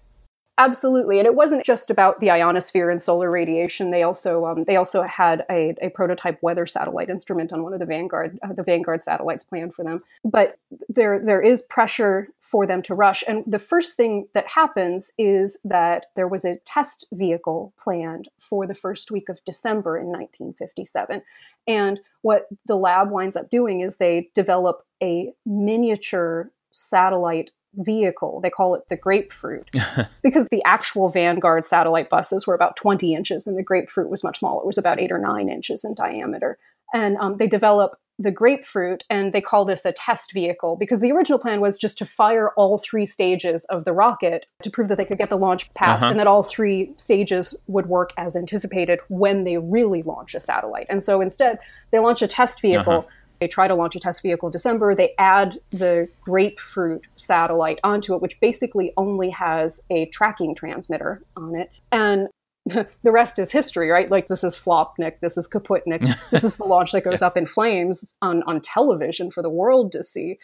Absolutely, 0.58 1.18
and 1.18 1.26
it 1.26 1.34
wasn't 1.34 1.62
just 1.66 1.90
about 1.90 2.20
the 2.20 2.30
ionosphere 2.30 2.88
and 2.88 3.02
solar 3.02 3.30
radiation. 3.30 3.90
They 3.90 4.02
also 4.02 4.46
um, 4.46 4.64
they 4.64 4.76
also 4.76 5.02
had 5.02 5.44
a, 5.50 5.74
a, 5.82 5.90
prototype 5.90 6.42
weather 6.42 6.66
satellite 6.66 7.10
instrument 7.10 7.52
on 7.52 7.62
one 7.62 7.74
of 7.74 7.78
the 7.78 7.84
Vanguard 7.84 8.38
uh, 8.42 8.54
the 8.54 8.62
Vanguard 8.62 9.02
satellites 9.02 9.44
planned 9.44 9.74
for 9.74 9.84
them. 9.84 10.02
But 10.24 10.58
there 10.88 11.18
there 11.18 11.42
is 11.42 11.60
pressure 11.60 12.28
for 12.40 12.66
them 12.66 12.80
to 12.82 12.94
rush, 12.94 13.22
and 13.28 13.44
the 13.46 13.58
first 13.58 13.98
thing 13.98 14.28
that 14.32 14.46
happens 14.46 15.12
is 15.18 15.58
that 15.62 16.06
there 16.16 16.28
was 16.28 16.46
a 16.46 16.56
test 16.64 17.04
vehicle 17.12 17.74
planned 17.78 18.28
for 18.38 18.66
the 18.66 18.74
first 18.74 19.10
week 19.10 19.28
of 19.28 19.44
December 19.44 19.98
in 19.98 20.06
1957, 20.06 21.20
and 21.68 22.00
what 22.22 22.48
the 22.64 22.76
lab 22.76 23.10
winds 23.10 23.36
up 23.36 23.50
doing 23.50 23.82
is 23.82 23.98
they 23.98 24.30
develop 24.34 24.86
a 25.02 25.34
miniature 25.44 26.50
satellite 26.72 27.50
vehicle. 27.76 28.40
They 28.42 28.50
call 28.50 28.74
it 28.74 28.88
the 28.88 28.96
grapefruit 28.96 29.70
because 30.22 30.48
the 30.50 30.62
actual 30.64 31.08
Vanguard 31.08 31.64
satellite 31.64 32.10
buses 32.10 32.46
were 32.46 32.54
about 32.54 32.76
20 32.76 33.14
inches 33.14 33.46
and 33.46 33.56
the 33.56 33.62
grapefruit 33.62 34.10
was 34.10 34.24
much 34.24 34.38
smaller. 34.38 34.62
It 34.62 34.66
was 34.66 34.78
about 34.78 35.00
eight 35.00 35.12
or 35.12 35.18
nine 35.18 35.48
inches 35.48 35.84
in 35.84 35.94
diameter. 35.94 36.58
And 36.94 37.16
um, 37.18 37.36
they 37.36 37.46
develop 37.46 37.98
the 38.18 38.30
grapefruit 38.30 39.04
and 39.10 39.32
they 39.32 39.42
call 39.42 39.66
this 39.66 39.84
a 39.84 39.92
test 39.92 40.32
vehicle 40.32 40.76
because 40.76 41.00
the 41.00 41.12
original 41.12 41.38
plan 41.38 41.60
was 41.60 41.76
just 41.76 41.98
to 41.98 42.06
fire 42.06 42.50
all 42.56 42.78
three 42.78 43.04
stages 43.04 43.66
of 43.66 43.84
the 43.84 43.92
rocket 43.92 44.46
to 44.62 44.70
prove 44.70 44.88
that 44.88 44.96
they 44.96 45.04
could 45.04 45.18
get 45.18 45.28
the 45.28 45.36
launch 45.36 45.72
path 45.74 46.00
uh-huh. 46.00 46.10
and 46.10 46.18
that 46.18 46.26
all 46.26 46.42
three 46.42 46.94
stages 46.96 47.54
would 47.66 47.86
work 47.86 48.12
as 48.16 48.34
anticipated 48.34 49.00
when 49.08 49.44
they 49.44 49.58
really 49.58 50.02
launch 50.02 50.34
a 50.34 50.40
satellite. 50.40 50.86
And 50.88 51.02
so 51.02 51.20
instead, 51.20 51.58
they 51.90 51.98
launch 51.98 52.22
a 52.22 52.26
test 52.26 52.60
vehicle. 52.60 53.00
Uh-huh 53.00 53.08
they 53.40 53.48
try 53.48 53.68
to 53.68 53.74
launch 53.74 53.96
a 53.96 54.00
test 54.00 54.22
vehicle 54.22 54.48
in 54.48 54.52
December. 54.52 54.94
They 54.94 55.14
add 55.18 55.58
the 55.70 56.08
grapefruit 56.22 57.06
satellite 57.16 57.80
onto 57.84 58.14
it, 58.14 58.22
which 58.22 58.40
basically 58.40 58.92
only 58.96 59.30
has 59.30 59.80
a 59.90 60.06
tracking 60.06 60.54
transmitter 60.54 61.22
on 61.36 61.54
it. 61.54 61.70
And 61.92 62.28
the 62.66 63.12
rest 63.12 63.38
is 63.38 63.52
history, 63.52 63.90
right? 63.90 64.10
Like 64.10 64.28
this 64.28 64.42
is 64.42 64.56
Flopnik, 64.56 65.20
this 65.20 65.36
is 65.36 65.48
Kaputnik, 65.48 66.16
this 66.30 66.44
is 66.44 66.56
the 66.56 66.64
launch 66.64 66.92
that 66.92 67.04
goes 67.04 67.20
yeah. 67.20 67.28
up 67.28 67.36
in 67.36 67.46
flames 67.46 68.16
on, 68.22 68.42
on 68.44 68.60
television 68.60 69.30
for 69.30 69.42
the 69.42 69.50
world 69.50 69.92
to 69.92 70.02
see. 70.02 70.38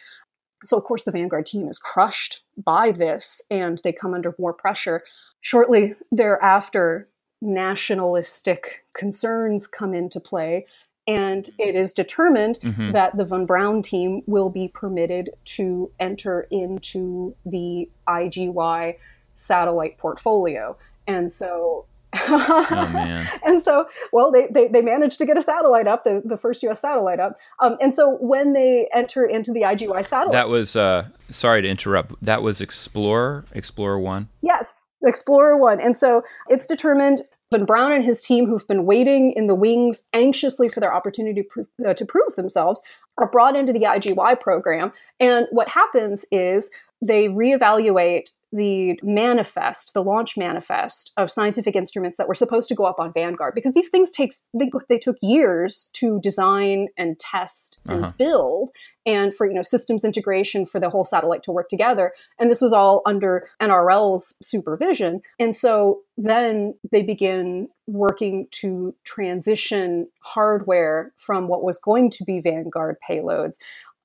So, 0.65 0.77
of 0.77 0.85
course, 0.85 1.03
the 1.03 1.11
Vanguard 1.11 1.45
team 1.45 1.67
is 1.67 1.77
crushed 1.77 2.41
by 2.63 2.93
this 2.93 3.41
and 3.51 3.81
they 3.83 3.91
come 3.91 4.13
under 4.13 4.33
more 4.39 4.53
pressure. 4.53 5.03
Shortly 5.41 5.95
thereafter, 6.11 7.09
nationalistic 7.41 8.85
concerns 8.95 9.67
come 9.67 9.93
into 9.93 10.21
play 10.21 10.65
and 11.07 11.49
it 11.57 11.75
is 11.75 11.93
determined 11.93 12.59
mm-hmm. 12.61 12.91
that 12.91 13.17
the 13.17 13.25
von 13.25 13.45
Braun 13.45 13.81
team 13.81 14.21
will 14.25 14.49
be 14.49 14.67
permitted 14.67 15.31
to 15.45 15.91
enter 15.99 16.47
into 16.49 17.35
the 17.45 17.89
IGY 18.07 18.95
satellite 19.33 19.97
portfolio. 19.97 20.77
And 21.07 21.31
so 21.31 21.85
oh, 22.13 23.37
and 23.45 23.61
so, 23.61 23.87
well, 24.11 24.31
they, 24.31 24.47
they, 24.47 24.67
they, 24.67 24.81
managed 24.81 25.17
to 25.17 25.25
get 25.25 25.37
a 25.37 25.41
satellite 25.41 25.87
up, 25.87 26.03
the, 26.03 26.21
the 26.23 26.37
first 26.37 26.63
U.S. 26.63 26.79
satellite 26.79 27.19
up. 27.19 27.37
Um, 27.59 27.77
and 27.81 27.93
so, 27.93 28.17
when 28.19 28.53
they 28.53 28.87
enter 28.93 29.25
into 29.25 29.51
the 29.51 29.61
IGY 29.61 30.05
satellite, 30.05 30.31
that 30.31 30.49
was 30.49 30.75
uh, 30.75 31.07
sorry 31.29 31.61
to 31.61 31.67
interrupt. 31.67 32.13
That 32.21 32.41
was 32.41 32.61
Explorer, 32.61 33.45
Explorer 33.53 33.99
One. 33.99 34.29
Yes, 34.41 34.83
Explorer 35.03 35.57
One. 35.57 35.79
And 35.79 35.97
so, 35.97 36.23
it's 36.49 36.67
determined 36.67 37.21
von 37.53 37.65
Braun 37.65 37.91
and 37.91 38.03
his 38.03 38.21
team, 38.21 38.45
who've 38.47 38.67
been 38.67 38.85
waiting 38.85 39.33
in 39.35 39.47
the 39.47 39.55
wings 39.55 40.09
anxiously 40.13 40.67
for 40.67 40.79
their 40.79 40.93
opportunity 40.93 41.41
to, 41.41 41.47
prove, 41.47 41.67
uh, 41.87 41.93
to 41.93 42.05
prove 42.05 42.35
themselves, 42.35 42.81
are 43.17 43.29
brought 43.29 43.55
into 43.55 43.71
the 43.71 43.83
IGY 43.83 44.39
program. 44.39 44.91
And 45.19 45.47
what 45.51 45.69
happens 45.69 46.25
is 46.31 46.69
they 47.01 47.27
reevaluate 47.27 48.29
the 48.51 48.99
manifest, 49.01 49.93
the 49.93 50.03
launch 50.03 50.37
manifest 50.37 51.11
of 51.17 51.31
scientific 51.31 51.75
instruments 51.75 52.17
that 52.17 52.27
were 52.27 52.35
supposed 52.35 52.69
to 52.69 52.75
go 52.75 52.85
up 52.85 52.99
on 52.99 53.11
Vanguard, 53.11 53.55
because 53.55 53.73
these 53.73 53.89
things 53.89 54.11
takes 54.11 54.47
they, 54.53 54.69
they 54.89 54.99
took 54.99 55.17
years 55.21 55.89
to 55.93 56.19
design 56.21 56.87
and 56.97 57.17
test 57.19 57.79
and 57.87 58.03
uh-huh. 58.03 58.13
build, 58.17 58.71
and 59.05 59.33
for 59.33 59.47
you 59.47 59.53
know 59.53 59.61
systems 59.61 60.03
integration 60.03 60.65
for 60.65 60.79
the 60.79 60.89
whole 60.89 61.05
satellite 61.05 61.43
to 61.43 61.51
work 61.51 61.69
together. 61.69 62.13
And 62.39 62.49
this 62.49 62.61
was 62.61 62.73
all 62.73 63.01
under 63.05 63.49
nrl's 63.61 64.35
supervision. 64.41 65.21
And 65.39 65.55
so 65.55 66.01
then 66.17 66.75
they 66.91 67.01
begin 67.01 67.69
working 67.87 68.47
to 68.51 68.95
transition 69.03 70.07
hardware 70.21 71.11
from 71.17 71.47
what 71.47 71.63
was 71.63 71.77
going 71.77 72.09
to 72.11 72.23
be 72.23 72.39
vanguard 72.39 72.97
payloads 73.07 73.57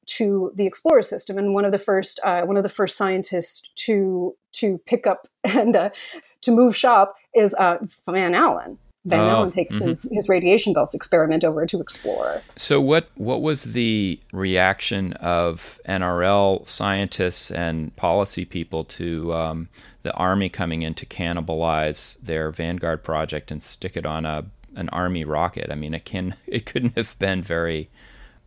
to 0.06 0.52
the 0.54 0.66
explorer 0.66 1.02
system. 1.02 1.36
And 1.38 1.54
one 1.54 1.64
of 1.64 1.72
the 1.72 1.78
first 1.78 2.20
uh, 2.24 2.42
one 2.42 2.56
of 2.56 2.62
the 2.62 2.68
first 2.68 2.96
scientists 2.96 3.62
to 3.86 4.34
to 4.52 4.78
pick 4.86 5.06
up 5.06 5.28
and 5.44 5.76
uh, 5.76 5.90
to 6.42 6.50
move 6.50 6.76
shop 6.76 7.14
is 7.34 7.54
uh, 7.54 7.78
van 8.06 8.34
allen 8.34 8.78
Van 9.04 9.20
oh, 9.20 9.28
Allen 9.28 9.52
takes 9.52 9.74
mm-hmm. 9.74 9.88
his, 9.88 10.08
his 10.10 10.28
radiation 10.28 10.72
belts 10.72 10.92
experiment 10.92 11.44
over 11.44 11.64
to 11.66 11.80
explore. 11.80 12.42
So, 12.56 12.80
what 12.80 13.08
what 13.14 13.42
was 13.42 13.64
the 13.64 14.20
reaction 14.32 15.12
of 15.14 15.80
NRL 15.88 16.68
scientists 16.68 17.50
and 17.50 17.94
policy 17.96 18.44
people 18.44 18.84
to 18.84 19.32
um, 19.32 19.68
the 20.02 20.12
Army 20.14 20.48
coming 20.48 20.82
in 20.82 20.94
to 20.94 21.06
cannibalize 21.06 22.18
their 22.20 22.50
Vanguard 22.50 23.04
project 23.04 23.50
and 23.50 23.62
stick 23.62 23.96
it 23.96 24.04
on 24.04 24.26
a 24.26 24.44
an 24.74 24.88
Army 24.90 25.24
rocket? 25.24 25.70
I 25.70 25.74
mean, 25.74 25.94
it 25.94 26.04
can 26.04 26.34
it 26.46 26.66
couldn't 26.66 26.96
have 26.96 27.18
been 27.18 27.40
very 27.40 27.88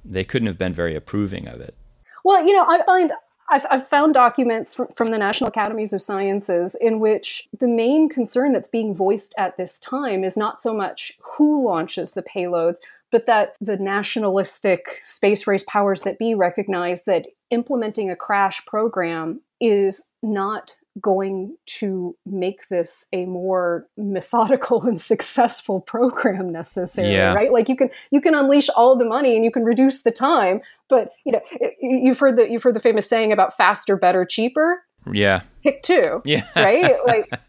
they 0.04 0.24
couldn't 0.24 0.48
have 0.48 0.58
been 0.58 0.74
very 0.74 0.96
approving 0.96 1.48
of 1.48 1.62
it. 1.62 1.76
Well, 2.24 2.46
you 2.46 2.54
know, 2.54 2.66
I 2.68 2.84
find 2.86 3.12
I've, 3.52 3.66
I've 3.70 3.88
found 3.90 4.14
documents 4.14 4.74
from, 4.74 4.88
from 4.96 5.12
the 5.12 5.18
National 5.18 5.50
Academies 5.50 5.92
of 5.92 6.02
Sciences 6.02 6.76
in 6.80 7.02
which 7.02 7.50
the 7.60 7.68
main 7.68 8.08
concern 8.08 8.54
that's 8.54 8.68
being 8.68 8.96
voiced 8.96 9.36
at 9.38 9.58
this 9.58 9.78
time 9.78 10.24
is 10.24 10.38
not 10.38 10.62
so 10.62 10.74
much 10.74 11.18
who 11.22 11.66
launches 11.66 12.14
the 12.14 12.24
payloads, 12.24 12.78
but 13.12 13.26
that 13.26 13.56
the 13.60 13.76
nationalistic 13.76 15.02
space 15.04 15.46
race 15.46 15.66
powers 15.68 16.04
that 16.04 16.18
be 16.18 16.34
recognize 16.34 17.04
that 17.04 17.28
implementing 17.50 18.10
a 18.10 18.16
crash 18.16 18.66
program 18.66 19.42
is 19.60 20.06
not 20.24 20.76
going 21.00 21.56
to 21.66 22.16
make 22.26 22.68
this 22.68 23.06
a 23.14 23.26
more 23.26 23.88
methodical 23.98 24.84
and 24.88 25.00
successful 25.00 25.80
program 25.80 26.52
necessarily 26.52 27.14
yeah. 27.14 27.34
right? 27.34 27.52
Like 27.52 27.70
you 27.70 27.76
can 27.76 27.90
you 28.12 28.22
can 28.22 28.36
unleash 28.36 28.70
all 28.70 28.96
the 28.98 29.06
money 29.06 29.36
and 29.36 29.46
you 29.46 29.52
can 29.52 29.64
reduce 29.64 30.02
the 30.02 30.12
time 30.12 30.62
but 30.90 31.14
you 31.26 31.32
know 31.32 31.42
you've 31.82 32.20
heard 32.20 32.38
the 32.38 32.50
you've 32.50 32.64
heard 32.64 32.76
the 32.76 32.80
famous 32.80 33.08
saying 33.08 33.32
about 33.32 33.56
faster 33.56 33.96
better 33.96 34.26
cheaper? 34.26 34.84
Yeah. 35.12 35.42
Pick 35.64 35.82
two 35.84 36.22
yeah. 36.26 36.48
right? 36.56 36.98
Like 37.06 37.40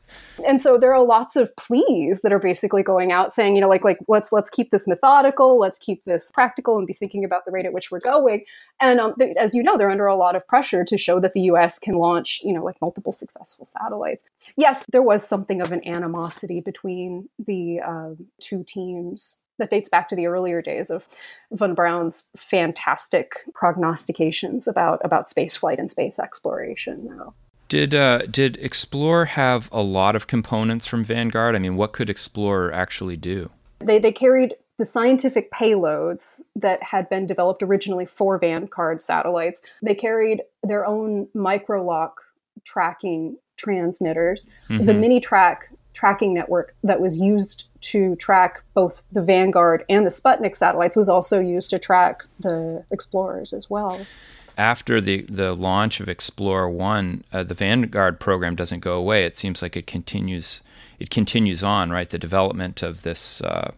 and 0.46 0.60
so 0.60 0.78
there 0.78 0.94
are 0.94 1.04
lots 1.04 1.36
of 1.36 1.54
pleas 1.56 2.22
that 2.22 2.32
are 2.32 2.38
basically 2.38 2.82
going 2.82 3.12
out 3.12 3.32
saying 3.32 3.54
you 3.54 3.60
know 3.60 3.68
like 3.68 3.84
like 3.84 3.98
let's 4.08 4.32
let's 4.32 4.50
keep 4.50 4.70
this 4.70 4.86
methodical 4.86 5.58
let's 5.58 5.78
keep 5.78 6.04
this 6.04 6.30
practical 6.32 6.78
and 6.78 6.86
be 6.86 6.92
thinking 6.92 7.24
about 7.24 7.44
the 7.44 7.50
rate 7.50 7.66
at 7.66 7.72
which 7.72 7.90
we're 7.90 8.00
going 8.00 8.44
and 8.80 9.00
um, 9.00 9.14
as 9.38 9.54
you 9.54 9.62
know 9.62 9.76
they're 9.76 9.90
under 9.90 10.06
a 10.06 10.16
lot 10.16 10.36
of 10.36 10.46
pressure 10.46 10.84
to 10.84 10.98
show 10.98 11.20
that 11.20 11.32
the 11.32 11.42
us 11.42 11.78
can 11.78 11.94
launch 11.94 12.40
you 12.44 12.52
know 12.52 12.64
like 12.64 12.80
multiple 12.80 13.12
successful 13.12 13.64
satellites 13.64 14.24
yes 14.56 14.84
there 14.92 15.02
was 15.02 15.26
something 15.26 15.60
of 15.60 15.72
an 15.72 15.86
animosity 15.86 16.60
between 16.60 17.28
the 17.38 17.80
uh, 17.80 18.10
two 18.40 18.64
teams 18.64 19.40
that 19.58 19.70
dates 19.70 19.88
back 19.88 20.08
to 20.08 20.16
the 20.16 20.26
earlier 20.26 20.60
days 20.60 20.90
of 20.90 21.06
von 21.52 21.74
Braun's 21.74 22.28
fantastic 22.36 23.34
prognostications 23.54 24.66
about 24.66 25.00
about 25.04 25.28
space 25.28 25.56
flight 25.56 25.78
and 25.78 25.90
space 25.90 26.18
exploration. 26.18 27.04
Now. 27.04 27.34
Did 27.72 27.94
uh, 27.94 28.26
did 28.30 28.58
Explorer 28.60 29.24
have 29.24 29.70
a 29.72 29.80
lot 29.80 30.14
of 30.14 30.26
components 30.26 30.86
from 30.86 31.02
Vanguard? 31.02 31.56
I 31.56 31.58
mean, 31.58 31.74
what 31.74 31.94
could 31.94 32.10
Explorer 32.10 32.70
actually 32.70 33.16
do? 33.16 33.48
They 33.78 33.98
they 33.98 34.12
carried 34.12 34.56
the 34.76 34.84
scientific 34.84 35.50
payloads 35.50 36.42
that 36.54 36.82
had 36.82 37.08
been 37.08 37.26
developed 37.26 37.62
originally 37.62 38.04
for 38.04 38.36
Vanguard 38.36 39.00
satellites. 39.00 39.62
They 39.82 39.94
carried 39.94 40.42
their 40.62 40.84
own 40.84 41.28
microlock 41.34 42.12
tracking 42.62 43.38
transmitters. 43.56 44.50
Mm-hmm. 44.68 44.84
The 44.84 44.92
Minitrack 44.92 45.56
tracking 45.94 46.34
network 46.34 46.74
that 46.84 47.00
was 47.00 47.22
used 47.22 47.68
to 47.80 48.16
track 48.16 48.62
both 48.74 49.02
the 49.12 49.22
Vanguard 49.22 49.86
and 49.88 50.04
the 50.04 50.10
Sputnik 50.10 50.56
satellites 50.56 50.94
was 50.94 51.08
also 51.08 51.40
used 51.40 51.70
to 51.70 51.78
track 51.78 52.24
the 52.38 52.84
Explorers 52.90 53.54
as 53.54 53.70
well 53.70 53.98
after 54.56 55.00
the, 55.00 55.22
the 55.22 55.54
launch 55.54 56.00
of 56.00 56.08
Explorer 56.08 56.70
One, 56.70 57.24
uh, 57.32 57.42
the 57.42 57.54
Vanguard 57.54 58.20
program 58.20 58.56
doesn't 58.56 58.80
go 58.80 58.96
away. 58.96 59.24
It 59.24 59.36
seems 59.36 59.62
like 59.62 59.76
it 59.76 59.86
continues. 59.86 60.62
It 60.98 61.10
continues 61.10 61.64
on, 61.64 61.90
right? 61.90 62.08
The 62.08 62.18
development 62.18 62.82
of 62.82 63.02
this 63.02 63.40
uh, 63.40 63.72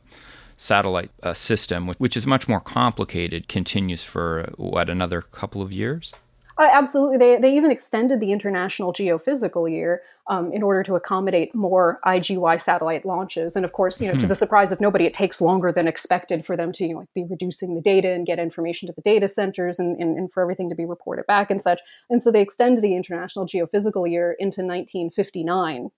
satellite 0.56 1.10
uh, 1.22 1.34
system, 1.34 1.88
which 1.98 2.16
is 2.16 2.26
much 2.26 2.48
more 2.48 2.60
complicated, 2.60 3.48
continues 3.48 4.04
for 4.04 4.50
what 4.56 4.88
another 4.88 5.22
couple 5.22 5.62
of 5.62 5.72
years. 5.72 6.12
Uh, 6.56 6.68
absolutely. 6.70 7.18
They, 7.18 7.38
they 7.38 7.56
even 7.56 7.70
extended 7.70 8.20
the 8.20 8.32
International 8.32 8.92
Geophysical 8.92 9.70
Year 9.70 10.02
um, 10.28 10.52
in 10.52 10.62
order 10.62 10.82
to 10.82 10.94
accommodate 10.94 11.54
more 11.54 12.00
IGY 12.06 12.60
satellite 12.60 13.04
launches. 13.04 13.56
And 13.56 13.64
of 13.64 13.72
course, 13.72 14.00
you 14.00 14.08
know, 14.08 14.14
hmm. 14.14 14.20
to 14.20 14.26
the 14.26 14.34
surprise 14.34 14.72
of 14.72 14.80
nobody, 14.80 15.04
it 15.04 15.14
takes 15.14 15.40
longer 15.40 15.70
than 15.70 15.86
expected 15.86 16.46
for 16.46 16.56
them 16.56 16.72
to 16.72 16.86
you 16.86 16.94
know, 16.94 17.00
like, 17.00 17.14
be 17.14 17.24
reducing 17.24 17.74
the 17.74 17.80
data 17.80 18.10
and 18.12 18.26
get 18.26 18.38
information 18.38 18.86
to 18.86 18.92
the 18.94 19.02
data 19.02 19.28
centers 19.28 19.78
and, 19.78 20.00
and, 20.00 20.16
and 20.16 20.32
for 20.32 20.42
everything 20.42 20.68
to 20.70 20.74
be 20.74 20.84
reported 20.84 21.26
back 21.26 21.50
and 21.50 21.60
such. 21.60 21.80
And 22.08 22.22
so 22.22 22.30
they 22.30 22.40
extend 22.40 22.78
the 22.78 22.96
International 22.96 23.46
Geophysical 23.46 24.10
Year 24.10 24.32
into 24.38 24.62
1959. 24.62 25.90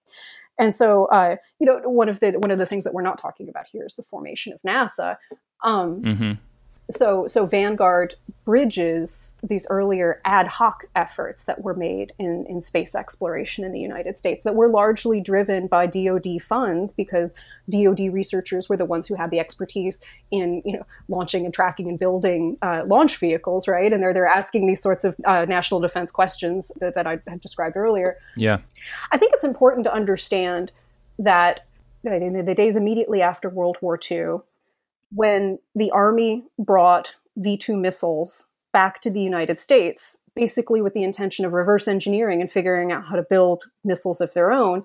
And 0.59 0.75
so, 0.75 1.04
uh, 1.06 1.37
you 1.61 1.66
know, 1.66 1.80
one 1.88 2.09
of 2.09 2.21
the 2.21 2.33
one 2.33 2.50
of 2.50 2.59
the 2.59 2.66
things 2.66 2.85
that 2.85 2.95
we're 2.95 3.02
not 3.02 3.18
talking 3.18 3.49
about 3.49 3.66
here 3.66 3.85
is 3.87 3.95
the 3.95 4.02
formation 4.02 4.54
of 4.54 4.62
NASA. 4.62 5.18
Um, 5.62 6.02
mm-hmm 6.02 6.33
so 6.90 7.26
so 7.26 7.46
Vanguard 7.46 8.14
bridges 8.44 9.36
these 9.42 9.66
earlier 9.70 10.20
ad 10.24 10.46
hoc 10.46 10.84
efforts 10.94 11.44
that 11.44 11.62
were 11.62 11.74
made 11.74 12.12
in, 12.18 12.46
in 12.48 12.60
space 12.60 12.94
exploration 12.94 13.64
in 13.64 13.72
the 13.72 13.80
United 13.80 14.16
States 14.16 14.44
that 14.44 14.54
were 14.54 14.68
largely 14.68 15.20
driven 15.20 15.66
by 15.66 15.84
DoD 15.84 16.40
funds 16.40 16.92
because 16.92 17.34
DoD 17.68 18.12
researchers 18.12 18.68
were 18.68 18.76
the 18.76 18.84
ones 18.84 19.08
who 19.08 19.16
had 19.16 19.32
the 19.32 19.40
expertise 19.40 20.00
in 20.30 20.62
you 20.64 20.72
know 20.74 20.86
launching 21.08 21.44
and 21.44 21.52
tracking 21.52 21.88
and 21.88 21.98
building 21.98 22.56
uh, 22.62 22.82
launch 22.86 23.16
vehicles, 23.16 23.66
right? 23.66 23.92
And 23.92 24.00
they're 24.00 24.14
they're 24.14 24.26
asking 24.26 24.66
these 24.66 24.80
sorts 24.80 25.02
of 25.02 25.16
uh, 25.24 25.44
national 25.44 25.80
defense 25.80 26.12
questions 26.12 26.70
that, 26.80 26.94
that 26.94 27.06
I 27.06 27.18
had 27.26 27.40
described 27.40 27.76
earlier. 27.76 28.16
Yeah, 28.36 28.58
I 29.10 29.18
think 29.18 29.34
it's 29.34 29.44
important 29.44 29.84
to 29.84 29.92
understand 29.92 30.70
that 31.18 31.66
in 32.04 32.44
the 32.44 32.54
days 32.54 32.76
immediately 32.76 33.22
after 33.22 33.48
World 33.48 33.76
War 33.80 33.98
II 34.10 34.36
when 35.10 35.58
the 35.75 35.90
Army 35.90 36.44
brought 36.58 37.14
V 37.36 37.56
2 37.56 37.76
missiles 37.76 38.46
back 38.72 39.00
to 39.00 39.10
the 39.10 39.20
United 39.20 39.58
States, 39.58 40.18
basically 40.34 40.82
with 40.82 40.94
the 40.94 41.02
intention 41.02 41.44
of 41.44 41.52
reverse 41.52 41.88
engineering 41.88 42.40
and 42.40 42.50
figuring 42.50 42.92
out 42.92 43.04
how 43.06 43.16
to 43.16 43.22
build 43.22 43.64
missiles 43.84 44.20
of 44.20 44.34
their 44.34 44.52
own, 44.52 44.84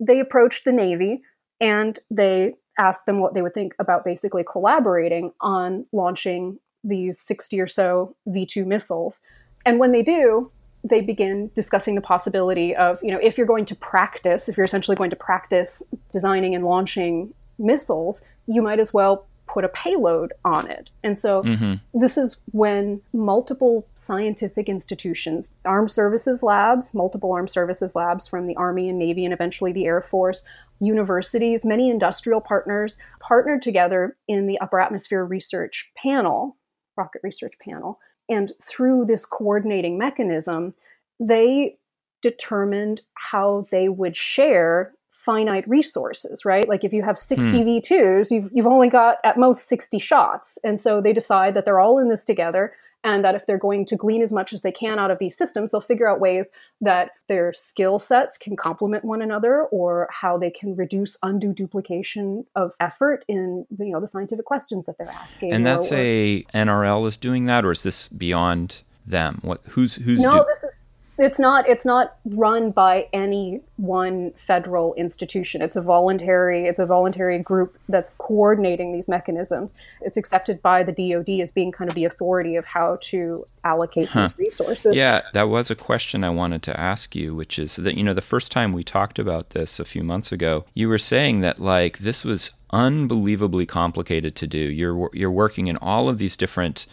they 0.00 0.20
approached 0.20 0.64
the 0.64 0.72
Navy 0.72 1.22
and 1.60 1.98
they 2.10 2.54
asked 2.78 3.06
them 3.06 3.20
what 3.20 3.34
they 3.34 3.42
would 3.42 3.54
think 3.54 3.74
about 3.78 4.04
basically 4.04 4.44
collaborating 4.44 5.32
on 5.40 5.86
launching 5.92 6.58
these 6.84 7.20
60 7.20 7.60
or 7.60 7.68
so 7.68 8.16
V 8.26 8.44
2 8.44 8.64
missiles. 8.64 9.20
And 9.64 9.78
when 9.78 9.92
they 9.92 10.02
do, 10.02 10.50
they 10.84 11.00
begin 11.00 11.50
discussing 11.54 11.94
the 11.94 12.00
possibility 12.00 12.74
of, 12.74 12.98
you 13.02 13.12
know, 13.12 13.20
if 13.22 13.38
you're 13.38 13.46
going 13.46 13.66
to 13.66 13.76
practice, 13.76 14.48
if 14.48 14.56
you're 14.56 14.64
essentially 14.64 14.96
going 14.96 15.10
to 15.10 15.16
practice 15.16 15.82
designing 16.10 16.54
and 16.54 16.64
launching 16.64 17.32
missiles, 17.58 18.24
you 18.46 18.60
might 18.62 18.80
as 18.80 18.92
well 18.92 19.26
put 19.52 19.64
a 19.64 19.68
payload 19.68 20.32
on 20.44 20.70
it. 20.70 20.90
And 21.02 21.18
so 21.18 21.42
mm-hmm. 21.42 21.74
this 21.98 22.16
is 22.16 22.40
when 22.52 23.02
multiple 23.12 23.86
scientific 23.94 24.68
institutions, 24.68 25.54
armed 25.64 25.90
services 25.90 26.42
labs, 26.42 26.94
multiple 26.94 27.32
armed 27.32 27.50
services 27.50 27.94
labs 27.94 28.26
from 28.26 28.46
the 28.46 28.56
Army 28.56 28.88
and 28.88 28.98
Navy 28.98 29.24
and 29.24 29.34
eventually 29.34 29.72
the 29.72 29.84
Air 29.84 30.00
Force, 30.00 30.44
universities, 30.80 31.64
many 31.64 31.90
industrial 31.90 32.40
partners 32.40 32.98
partnered 33.20 33.62
together 33.62 34.16
in 34.26 34.46
the 34.46 34.58
Upper 34.60 34.80
Atmosphere 34.80 35.24
Research 35.24 35.90
Panel, 35.96 36.56
Rocket 36.96 37.20
Research 37.22 37.54
Panel. 37.60 37.98
And 38.28 38.52
through 38.62 39.04
this 39.04 39.26
coordinating 39.26 39.98
mechanism, 39.98 40.72
they 41.20 41.76
determined 42.22 43.02
how 43.14 43.66
they 43.70 43.88
would 43.88 44.16
share 44.16 44.94
finite 45.24 45.68
resources, 45.68 46.44
right? 46.44 46.68
Like 46.68 46.84
if 46.84 46.92
you 46.92 47.02
have 47.02 47.16
60 47.16 47.50
hmm. 47.50 47.68
V2s, 47.68 48.30
you've, 48.30 48.50
you've 48.52 48.66
only 48.66 48.88
got 48.88 49.18
at 49.24 49.38
most 49.38 49.68
60 49.68 49.98
shots. 49.98 50.58
And 50.64 50.80
so 50.80 51.00
they 51.00 51.12
decide 51.12 51.54
that 51.54 51.64
they're 51.64 51.80
all 51.80 51.98
in 51.98 52.08
this 52.08 52.24
together 52.24 52.72
and 53.04 53.24
that 53.24 53.34
if 53.34 53.46
they're 53.46 53.58
going 53.58 53.84
to 53.86 53.96
glean 53.96 54.22
as 54.22 54.32
much 54.32 54.52
as 54.52 54.62
they 54.62 54.70
can 54.70 54.98
out 54.98 55.10
of 55.10 55.18
these 55.18 55.36
systems, 55.36 55.70
they'll 55.70 55.80
figure 55.80 56.08
out 56.08 56.20
ways 56.20 56.50
that 56.80 57.10
their 57.28 57.52
skill 57.52 57.98
sets 57.98 58.38
can 58.38 58.56
complement 58.56 59.04
one 59.04 59.20
another 59.22 59.64
or 59.64 60.08
how 60.10 60.38
they 60.38 60.50
can 60.50 60.76
reduce 60.76 61.16
undue 61.22 61.52
duplication 61.52 62.46
of 62.54 62.74
effort 62.78 63.24
in 63.28 63.66
you 63.78 63.92
know 63.92 64.00
the 64.00 64.06
scientific 64.06 64.44
questions 64.44 64.86
that 64.86 64.98
they're 64.98 65.08
asking. 65.08 65.52
And 65.52 65.66
that's 65.66 65.90
or, 65.90 65.96
a 65.96 66.44
NRL 66.54 67.06
is 67.08 67.16
doing 67.16 67.46
that 67.46 67.64
or 67.64 67.72
is 67.72 67.82
this 67.82 68.06
beyond 68.06 68.82
them? 69.04 69.40
What 69.42 69.60
who's 69.70 69.96
who's 69.96 70.20
No, 70.20 70.32
do- 70.32 70.44
this 70.46 70.62
is 70.62 70.86
it's 71.18 71.38
not 71.38 71.68
it's 71.68 71.84
not 71.84 72.16
run 72.24 72.70
by 72.70 73.08
any 73.12 73.60
one 73.76 74.32
federal 74.32 74.94
institution. 74.94 75.60
It's 75.62 75.76
a 75.76 75.80
voluntary 75.80 76.66
it's 76.66 76.78
a 76.78 76.86
voluntary 76.86 77.38
group 77.38 77.76
that's 77.88 78.16
coordinating 78.16 78.92
these 78.92 79.08
mechanisms. 79.08 79.76
It's 80.00 80.16
accepted 80.16 80.62
by 80.62 80.82
the 80.82 80.92
dod 80.92 81.28
as 81.40 81.52
being 81.52 81.72
kind 81.72 81.88
of 81.88 81.94
the 81.94 82.04
authority 82.04 82.56
of 82.56 82.64
how 82.64 82.98
to 83.02 83.46
allocate 83.64 84.08
huh. 84.08 84.28
these 84.28 84.38
resources. 84.38 84.96
Yeah 84.96 85.22
that 85.34 85.48
was 85.48 85.70
a 85.70 85.74
question 85.74 86.24
i 86.24 86.30
wanted 86.30 86.62
to 86.62 86.78
ask 86.78 87.14
you 87.14 87.34
which 87.34 87.58
is 87.58 87.76
that 87.76 87.96
you 87.96 88.02
know 88.02 88.14
the 88.14 88.20
first 88.20 88.50
time 88.50 88.72
we 88.72 88.82
talked 88.82 89.18
about 89.18 89.50
this 89.50 89.78
a 89.78 89.84
few 89.84 90.02
months 90.02 90.32
ago 90.32 90.64
you 90.74 90.88
were 90.88 90.98
saying 90.98 91.40
that 91.40 91.58
like 91.58 91.98
this 91.98 92.24
was 92.24 92.52
unbelievably 92.72 93.66
complicated 93.66 94.34
to 94.36 94.46
do. 94.46 94.58
You're 94.58 95.10
you're 95.12 95.30
working 95.30 95.66
in 95.66 95.76
all 95.76 96.08
of 96.08 96.18
these 96.18 96.36
different 96.36 96.86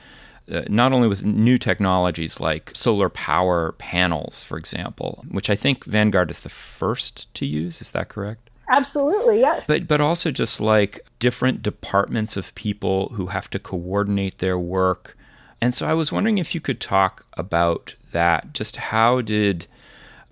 uh, 0.52 0.64
not 0.68 0.94
only 0.94 1.08
with 1.08 1.24
new 1.24 1.58
technologies 1.58 2.40
like 2.40 2.72
solar 2.74 3.10
power 3.10 3.74
panels, 3.74 4.44
for 4.44 4.58
example, 4.58 5.24
which 5.30 5.50
I 5.50 5.56
think 5.56 5.86
Vanguard 5.86 6.32
is 6.32 6.42
the 6.42 6.50
first 6.50 7.34
to 7.36 7.46
use. 7.46 7.82
Is 7.82 7.92
that 7.92 8.10
correct? 8.10 8.50
Absolutely, 8.70 9.40
yes. 9.40 9.68
But 9.68 9.88
but 9.88 10.02
also 10.02 10.32
just 10.32 10.62
like 10.62 11.06
different 11.20 11.64
departments 11.64 12.38
of 12.38 12.54
people 12.56 13.10
who 13.10 13.28
have 13.28 13.50
to 13.52 13.60
coordinate 13.60 14.38
their 14.38 14.60
work. 14.60 15.18
And 15.62 15.74
so 15.74 15.88
I 15.88 15.94
was 15.94 16.12
wondering 16.12 16.38
if 16.38 16.56
you 16.56 16.62
could 16.62 16.80
talk 16.80 17.26
about 17.34 17.96
that. 18.12 18.54
Just 18.54 18.78
how 18.78 19.22
did 19.22 19.68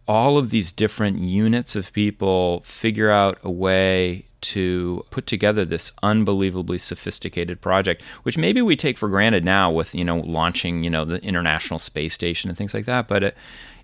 all 0.08 0.38
of 0.38 0.52
these 0.52 0.72
different 0.72 1.20
units 1.20 1.76
of 1.76 1.92
people 1.92 2.62
figure 2.62 3.10
out 3.10 3.38
a 3.44 3.52
way 3.52 4.27
to 4.42 5.06
put 5.10 5.28
together 5.28 5.66
this 5.66 5.92
unbelievably 6.04 6.78
sophisticated 6.78 7.62
project, 7.62 8.02
which 8.24 8.38
maybe 8.38 8.62
we 8.62 8.76
take 8.76 8.98
for 8.98 9.10
granted 9.10 9.46
now 9.46 9.72
with 9.72 9.96
you 9.96 10.04
know 10.04 10.20
launching 10.20 10.84
you 10.84 10.90
know 10.90 11.06
the 11.06 11.22
International 11.24 11.80
Space 11.80 12.14
Station 12.14 12.50
and 12.50 12.58
things 12.58 12.74
like 12.74 12.86
that. 12.86 13.08
But 13.08 13.24
it 13.24 13.38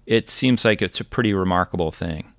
it 0.06 0.30
seems 0.30 0.66
like 0.66 0.82
it's 0.82 1.00
a 1.00 1.06
pretty 1.06 1.34
remarkable 1.34 1.92
thing 1.92 2.33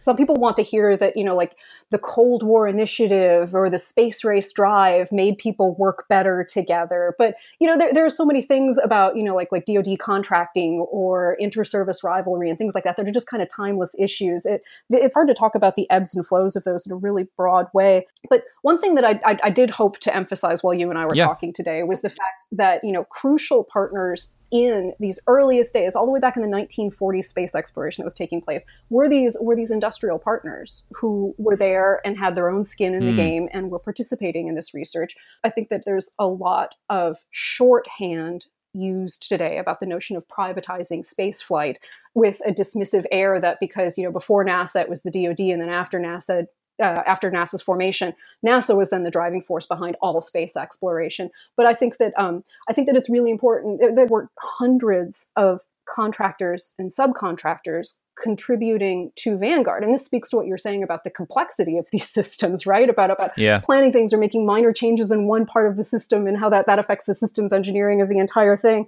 some 0.00 0.16
people 0.16 0.36
want 0.36 0.56
to 0.56 0.62
hear 0.62 0.96
that 0.96 1.16
you 1.16 1.24
know 1.24 1.36
like 1.36 1.56
the 1.90 1.98
cold 1.98 2.42
war 2.42 2.66
initiative 2.66 3.54
or 3.54 3.68
the 3.68 3.78
space 3.78 4.24
race 4.24 4.52
drive 4.52 5.12
made 5.12 5.38
people 5.38 5.74
work 5.76 6.06
better 6.08 6.44
together. 6.44 7.14
But 7.18 7.34
you 7.58 7.68
know 7.68 7.76
there, 7.76 7.92
there 7.92 8.06
are 8.06 8.10
so 8.10 8.24
many 8.24 8.42
things 8.42 8.78
about 8.82 9.16
you 9.16 9.22
know 9.22 9.34
like 9.34 9.52
like 9.52 9.66
dod 9.66 9.86
contracting 9.98 10.80
or 10.90 11.34
inter-service 11.38 12.02
rivalry 12.02 12.48
and 12.48 12.58
things 12.58 12.74
like 12.74 12.84
that 12.84 12.96
that 12.96 13.06
are 13.06 13.12
just 13.12 13.28
kind 13.28 13.42
of 13.42 13.48
timeless 13.48 13.94
issues. 13.98 14.46
It, 14.46 14.62
it's 14.88 15.14
hard 15.14 15.28
to 15.28 15.34
talk 15.34 15.54
about 15.54 15.76
the 15.76 15.88
ebbs 15.90 16.14
and 16.14 16.26
flows 16.26 16.56
of 16.56 16.64
those 16.64 16.86
in 16.86 16.92
a 16.92 16.96
really 16.96 17.26
broad 17.36 17.66
way. 17.74 18.06
But 18.28 18.44
one 18.62 18.80
thing 18.80 18.94
that 18.94 19.04
i, 19.04 19.20
I, 19.24 19.38
I 19.44 19.50
did 19.50 19.70
hope 19.70 19.98
to 20.00 20.14
emphasize 20.14 20.62
while 20.62 20.74
you 20.74 20.90
and 20.90 20.98
i 20.98 21.04
were 21.04 21.14
yeah. 21.14 21.26
talking 21.26 21.52
today 21.52 21.82
was 21.82 22.02
the 22.02 22.10
fact 22.10 22.46
that 22.52 22.82
you 22.84 22.92
know 22.92 23.04
crucial 23.04 23.64
partners 23.64 24.34
in 24.50 24.92
these 24.98 25.18
earliest 25.26 25.72
days, 25.72 25.94
all 25.94 26.06
the 26.06 26.12
way 26.12 26.20
back 26.20 26.36
in 26.36 26.42
the 26.42 26.48
1940s 26.48 27.24
space 27.24 27.54
exploration 27.54 28.02
that 28.02 28.06
was 28.06 28.14
taking 28.14 28.40
place, 28.40 28.66
were 28.88 29.08
these 29.08 29.36
were 29.40 29.56
these 29.56 29.70
industrial 29.70 30.18
partners 30.18 30.86
who 30.92 31.34
were 31.38 31.56
there 31.56 32.00
and 32.04 32.18
had 32.18 32.34
their 32.34 32.48
own 32.48 32.64
skin 32.64 32.94
in 32.94 33.02
mm. 33.02 33.06
the 33.06 33.10
hmm. 33.12 33.16
game 33.16 33.48
and 33.52 33.70
were 33.70 33.78
participating 33.78 34.48
in 34.48 34.54
this 34.54 34.74
research. 34.74 35.14
I 35.44 35.50
think 35.50 35.68
that 35.68 35.84
there's 35.84 36.10
a 36.18 36.26
lot 36.26 36.74
of 36.88 37.18
shorthand 37.30 38.46
used 38.72 39.28
today 39.28 39.58
about 39.58 39.80
the 39.80 39.86
notion 39.86 40.16
of 40.16 40.26
privatizing 40.28 41.04
spaceflight 41.06 41.76
with 42.14 42.40
a 42.46 42.52
dismissive 42.52 43.04
air 43.10 43.40
that 43.40 43.58
because 43.60 43.98
you 43.98 44.04
know 44.04 44.12
before 44.12 44.44
NASA 44.44 44.80
it 44.80 44.88
was 44.88 45.02
the 45.02 45.10
DoD 45.10 45.40
and 45.40 45.60
then 45.60 45.68
after 45.68 45.98
NASA 45.98 46.46
uh, 46.80 47.02
after 47.06 47.30
NASA's 47.30 47.62
formation, 47.62 48.14
NASA 48.44 48.76
was 48.76 48.90
then 48.90 49.04
the 49.04 49.10
driving 49.10 49.42
force 49.42 49.66
behind 49.66 49.96
all 50.00 50.20
space 50.20 50.56
exploration. 50.56 51.30
But 51.56 51.66
I 51.66 51.74
think 51.74 51.98
that 51.98 52.12
um, 52.18 52.44
I 52.68 52.72
think 52.72 52.86
that 52.86 52.96
it's 52.96 53.10
really 53.10 53.30
important. 53.30 53.80
There 53.94 54.06
were 54.06 54.30
hundreds 54.38 55.28
of 55.36 55.62
contractors 55.88 56.74
and 56.78 56.90
subcontractors 56.90 57.98
contributing 58.22 59.10
to 59.16 59.36
Vanguard. 59.36 59.82
And 59.82 59.92
this 59.92 60.04
speaks 60.04 60.28
to 60.30 60.36
what 60.36 60.46
you're 60.46 60.58
saying 60.58 60.82
about 60.82 61.04
the 61.04 61.10
complexity 61.10 61.78
of 61.78 61.88
these 61.90 62.08
systems, 62.18 62.66
right? 62.66 62.88
About 62.88 63.10
about 63.10 63.36
yeah. 63.36 63.60
planning 63.60 63.92
things 63.92 64.12
or 64.12 64.18
making 64.18 64.46
minor 64.46 64.72
changes 64.72 65.10
in 65.10 65.26
one 65.26 65.46
part 65.46 65.68
of 65.68 65.76
the 65.76 65.84
system 65.84 66.26
and 66.26 66.36
how 66.36 66.48
that, 66.50 66.66
that 66.66 66.78
affects 66.78 67.06
the 67.06 67.14
systems 67.14 67.52
engineering 67.52 68.00
of 68.00 68.08
the 68.08 68.18
entire 68.18 68.56
thing. 68.56 68.86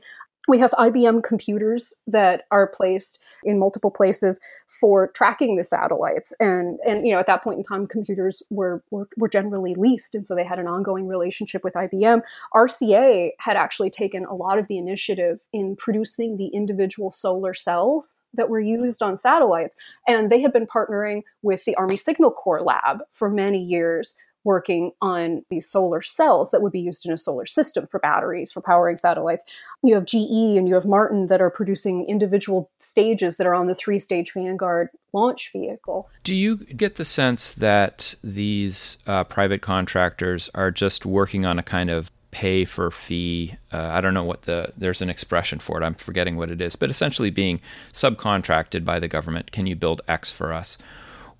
We 0.48 0.58
have 0.58 0.72
IBM 0.72 1.22
computers 1.22 1.94
that 2.06 2.42
are 2.50 2.66
placed 2.66 3.20
in 3.44 3.58
multiple 3.58 3.92
places 3.92 4.40
for 4.80 5.08
tracking 5.08 5.56
the 5.56 5.62
satellites. 5.62 6.34
And, 6.40 6.80
and 6.86 7.06
you 7.06 7.12
know, 7.12 7.20
at 7.20 7.26
that 7.26 7.44
point 7.44 7.58
in 7.58 7.62
time, 7.62 7.86
computers 7.86 8.42
were, 8.50 8.82
were, 8.90 9.08
were 9.16 9.28
generally 9.28 9.74
leased. 9.76 10.14
And 10.14 10.26
so 10.26 10.34
they 10.34 10.44
had 10.44 10.58
an 10.58 10.66
ongoing 10.66 11.06
relationship 11.06 11.62
with 11.62 11.74
IBM. 11.74 12.22
RCA 12.54 13.30
had 13.38 13.56
actually 13.56 13.90
taken 13.90 14.24
a 14.24 14.34
lot 14.34 14.58
of 14.58 14.66
the 14.66 14.78
initiative 14.78 15.38
in 15.52 15.76
producing 15.76 16.36
the 16.36 16.48
individual 16.48 17.10
solar 17.10 17.54
cells 17.54 18.20
that 18.34 18.48
were 18.48 18.60
used 18.60 19.02
on 19.02 19.16
satellites. 19.16 19.76
And 20.08 20.30
they 20.30 20.40
had 20.40 20.52
been 20.52 20.66
partnering 20.66 21.22
with 21.42 21.64
the 21.64 21.76
Army 21.76 21.96
Signal 21.96 22.32
Corps 22.32 22.62
lab 22.62 23.02
for 23.12 23.30
many 23.30 23.62
years 23.62 24.16
working 24.44 24.92
on 25.00 25.44
these 25.50 25.68
solar 25.68 26.02
cells 26.02 26.50
that 26.50 26.62
would 26.62 26.72
be 26.72 26.80
used 26.80 27.06
in 27.06 27.12
a 27.12 27.18
solar 27.18 27.46
system 27.46 27.86
for 27.86 28.00
batteries, 28.00 28.52
for 28.52 28.60
powering 28.60 28.96
satellites. 28.96 29.44
You 29.82 29.94
have 29.94 30.04
GE 30.04 30.14
and 30.56 30.68
you 30.68 30.74
have 30.74 30.86
Martin 30.86 31.28
that 31.28 31.40
are 31.40 31.50
producing 31.50 32.06
individual 32.06 32.70
stages 32.78 33.36
that 33.36 33.46
are 33.46 33.54
on 33.54 33.66
the 33.66 33.74
three 33.74 33.98
stage 33.98 34.32
Vanguard 34.32 34.88
launch 35.12 35.50
vehicle. 35.52 36.08
Do 36.24 36.34
you 36.34 36.58
get 36.58 36.96
the 36.96 37.04
sense 37.04 37.52
that 37.52 38.14
these 38.24 38.98
uh, 39.06 39.24
private 39.24 39.62
contractors 39.62 40.50
are 40.54 40.70
just 40.70 41.04
working 41.06 41.44
on 41.44 41.58
a 41.58 41.62
kind 41.62 41.90
of 41.90 42.10
pay 42.32 42.64
for 42.64 42.90
fee. 42.90 43.54
Uh, 43.72 43.90
I 43.92 44.00
don't 44.00 44.14
know 44.14 44.24
what 44.24 44.42
the 44.42 44.72
there's 44.76 45.02
an 45.02 45.10
expression 45.10 45.60
for 45.60 45.80
it. 45.80 45.84
I'm 45.84 45.94
forgetting 45.94 46.36
what 46.36 46.50
it 46.50 46.60
is, 46.60 46.74
but 46.74 46.90
essentially 46.90 47.30
being 47.30 47.60
subcontracted 47.92 48.84
by 48.84 48.98
the 48.98 49.06
government. 49.06 49.52
Can 49.52 49.66
you 49.66 49.76
build 49.76 50.00
X 50.08 50.32
for 50.32 50.52
us? 50.52 50.78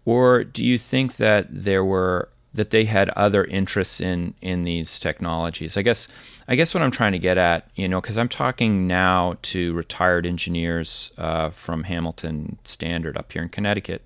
Or 0.05 0.45
do 0.45 0.65
you 0.65 0.79
think 0.79 1.17
that 1.17 1.47
there 1.51 1.85
were 1.85 2.29
that 2.55 2.71
they 2.71 2.85
had 2.85 3.09
other 3.11 3.45
interests 3.45 4.01
in 4.01 4.35
in 4.41 4.65
these 4.65 4.99
technologies. 4.99 5.77
I 5.77 5.83
guess 5.83 6.09
I 6.49 6.57
guess 6.57 6.75
what 6.75 6.83
I'm 6.83 6.91
trying 6.91 7.12
to 7.12 7.19
get 7.19 7.38
at, 7.38 7.69
you 7.75 7.88
know, 7.88 8.01
because 8.01 8.19
I'm 8.19 8.29
talking 8.29 8.87
now 8.87 9.37
to 9.43 9.73
retired 9.75 10.27
engineers 10.27 11.12
uh, 11.19 11.51
from 11.51 11.85
Hamilton 11.85 12.59
Standard 12.65 13.17
up 13.17 13.33
here 13.33 13.43
in 13.43 13.49
Connecticut, 13.49 14.05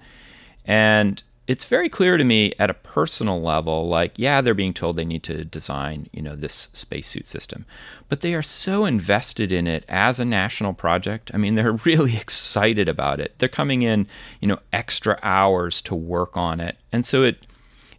and 0.65 1.23
it's 1.47 1.65
very 1.65 1.89
clear 1.89 2.17
to 2.17 2.25
me 2.25 2.53
at 2.59 2.71
a 2.71 2.75
personal 2.75 3.41
level, 3.41 3.89
like 3.89 4.19
yeah, 4.19 4.41
they're 4.41 4.55
being 4.55 4.75
told 4.75 4.97
they 4.97 5.05
need 5.05 5.23
to 5.25 5.45
design, 5.45 6.09
you 6.13 6.23
know, 6.23 6.35
this 6.37 6.69
spacesuit 6.73 7.27
system, 7.27 7.65
but 8.09 8.21
they 8.21 8.35
are 8.35 8.43
so 8.43 8.85
invested 8.85 9.53
in 9.53 9.67
it 9.67 9.85
as 9.89 10.19
a 10.19 10.25
national 10.25 10.73
project. 10.73 11.31
I 11.35 11.37
mean, 11.37 11.55
they're 11.55 11.73
really 11.85 12.17
excited 12.17 12.89
about 12.89 13.21
it. 13.21 13.39
They're 13.39 13.49
coming 13.49 13.83
in, 13.83 14.07
you 14.41 14.49
know, 14.49 14.59
extra 14.73 15.19
hours 15.23 15.81
to 15.83 15.95
work 15.95 16.37
on 16.37 16.61
it, 16.61 16.77
and 16.93 17.07
so 17.07 17.23
it 17.23 17.47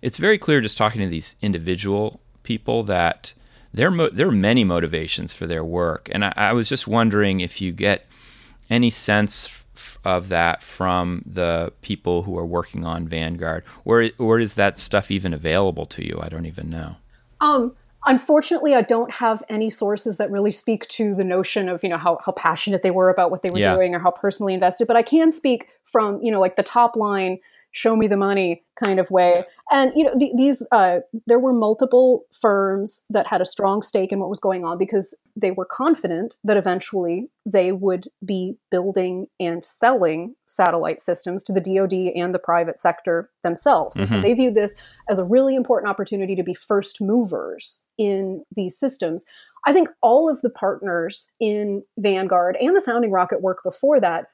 it's 0.02 0.18
very 0.18 0.38
clear 0.38 0.62
just 0.62 0.78
talking 0.78 1.02
to 1.02 1.08
these 1.08 1.36
individual 1.42 2.20
people 2.44 2.84
that 2.84 3.34
there 3.74 3.92
mo- 3.92 4.10
there 4.10 4.28
are 4.28 4.32
many 4.32 4.64
motivations 4.64 5.34
for 5.34 5.46
their 5.46 5.64
work, 5.64 6.10
and 6.12 6.26
I, 6.26 6.34
I 6.36 6.54
was 6.54 6.70
just 6.70 6.88
wondering 6.88 7.40
if 7.40 7.62
you 7.62 7.72
get 7.72 8.08
any 8.70 8.90
sense 8.90 9.66
f- 9.76 9.98
of 10.04 10.30
that 10.30 10.64
from 10.64 11.24
the 11.26 11.72
people 11.82 12.24
who 12.24 12.38
are 12.38 12.46
working 12.46 12.86
on 12.86 13.08
Vanguard, 13.08 13.64
or 13.86 14.10
or 14.18 14.40
is 14.40 14.54
that 14.54 14.80
stuff 14.80 15.12
even 15.12 15.34
available 15.34 15.86
to 15.88 16.06
you? 16.06 16.20
I 16.22 16.30
don't 16.30 16.46
even 16.46 16.70
know. 16.70 16.96
Um, 17.42 17.76
unfortunately, 18.06 18.74
I 18.74 18.82
don't 18.82 19.12
have 19.12 19.44
any 19.50 19.70
sources 19.70 20.18
that 20.18 20.32
really 20.32 20.52
speak 20.52 20.88
to 20.90 21.14
the 21.14 21.24
notion 21.24 21.70
of 21.70 21.84
you 21.84 21.90
know 21.90 21.98
how 21.98 22.20
how 22.26 22.32
passionate 22.32 22.82
they 22.82 22.92
were 22.92 23.10
about 23.10 23.32
what 23.32 23.44
they 23.44 23.50
were 23.50 23.60
yeah. 23.60 23.76
doing 23.76 23.94
or 23.94 24.00
how 24.00 24.12
personally 24.12 24.54
invested. 24.54 24.88
But 24.88 24.96
I 24.96 25.04
can 25.04 25.32
speak 25.32 25.68
from 25.84 26.22
you 26.22 26.32
know 26.32 26.40
like 26.40 26.56
the 26.56 26.64
top 26.64 26.96
line 26.96 27.40
show 27.78 27.96
me 27.96 28.08
the 28.08 28.18
money 28.18 28.64
kind 28.84 29.00
of 29.00 29.12
way. 29.12 29.44
And 29.70 29.92
you 29.96 30.04
know, 30.04 30.14
the, 30.18 30.32
these 30.36 30.68
uh, 30.72 31.00
there 31.28 31.40
were 31.40 31.54
multiple 31.54 32.26
firms 32.32 33.06
that 33.10 33.28
had 33.28 33.40
a 33.40 33.46
strong 33.46 33.82
stake 33.84 34.12
in 34.12 34.20
what 34.20 34.30
was 34.30 34.40
going 34.40 34.66
on 34.66 34.78
because 34.78 35.16
they 35.36 35.52
were 35.52 35.66
confident 35.66 36.38
that 36.44 36.58
eventually 36.58 37.30
they 37.46 37.72
would 37.72 38.08
be 38.26 38.58
building 38.72 39.28
and 39.40 39.64
selling 39.64 40.34
satellite 40.48 41.02
systems 41.02 41.44
to 41.44 41.54
the 41.54 41.62
DoD 41.62 41.94
and 42.16 42.34
the 42.34 42.40
private 42.40 42.80
sector 42.80 43.30
themselves. 43.44 43.96
Mm-hmm. 43.96 44.12
so 44.12 44.22
they 44.22 44.34
viewed 44.34 44.56
this 44.56 44.76
as 45.10 45.20
a 45.20 45.24
really 45.24 45.56
important 45.56 45.90
opportunity 45.90 46.36
to 46.36 46.44
be 46.44 46.56
first 46.56 47.00
movers 47.00 47.86
in 47.98 48.44
these 48.56 48.78
systems. 48.78 49.26
I 49.66 49.74
think 49.74 49.90
all 50.02 50.30
of 50.30 50.42
the 50.42 50.50
partners 50.50 51.32
in 51.40 51.84
Vanguard 52.00 52.58
and 52.60 52.76
the 52.76 52.82
sounding 52.82 53.12
rocket 53.12 53.42
work 53.42 53.60
before 53.64 54.00
that 54.00 54.28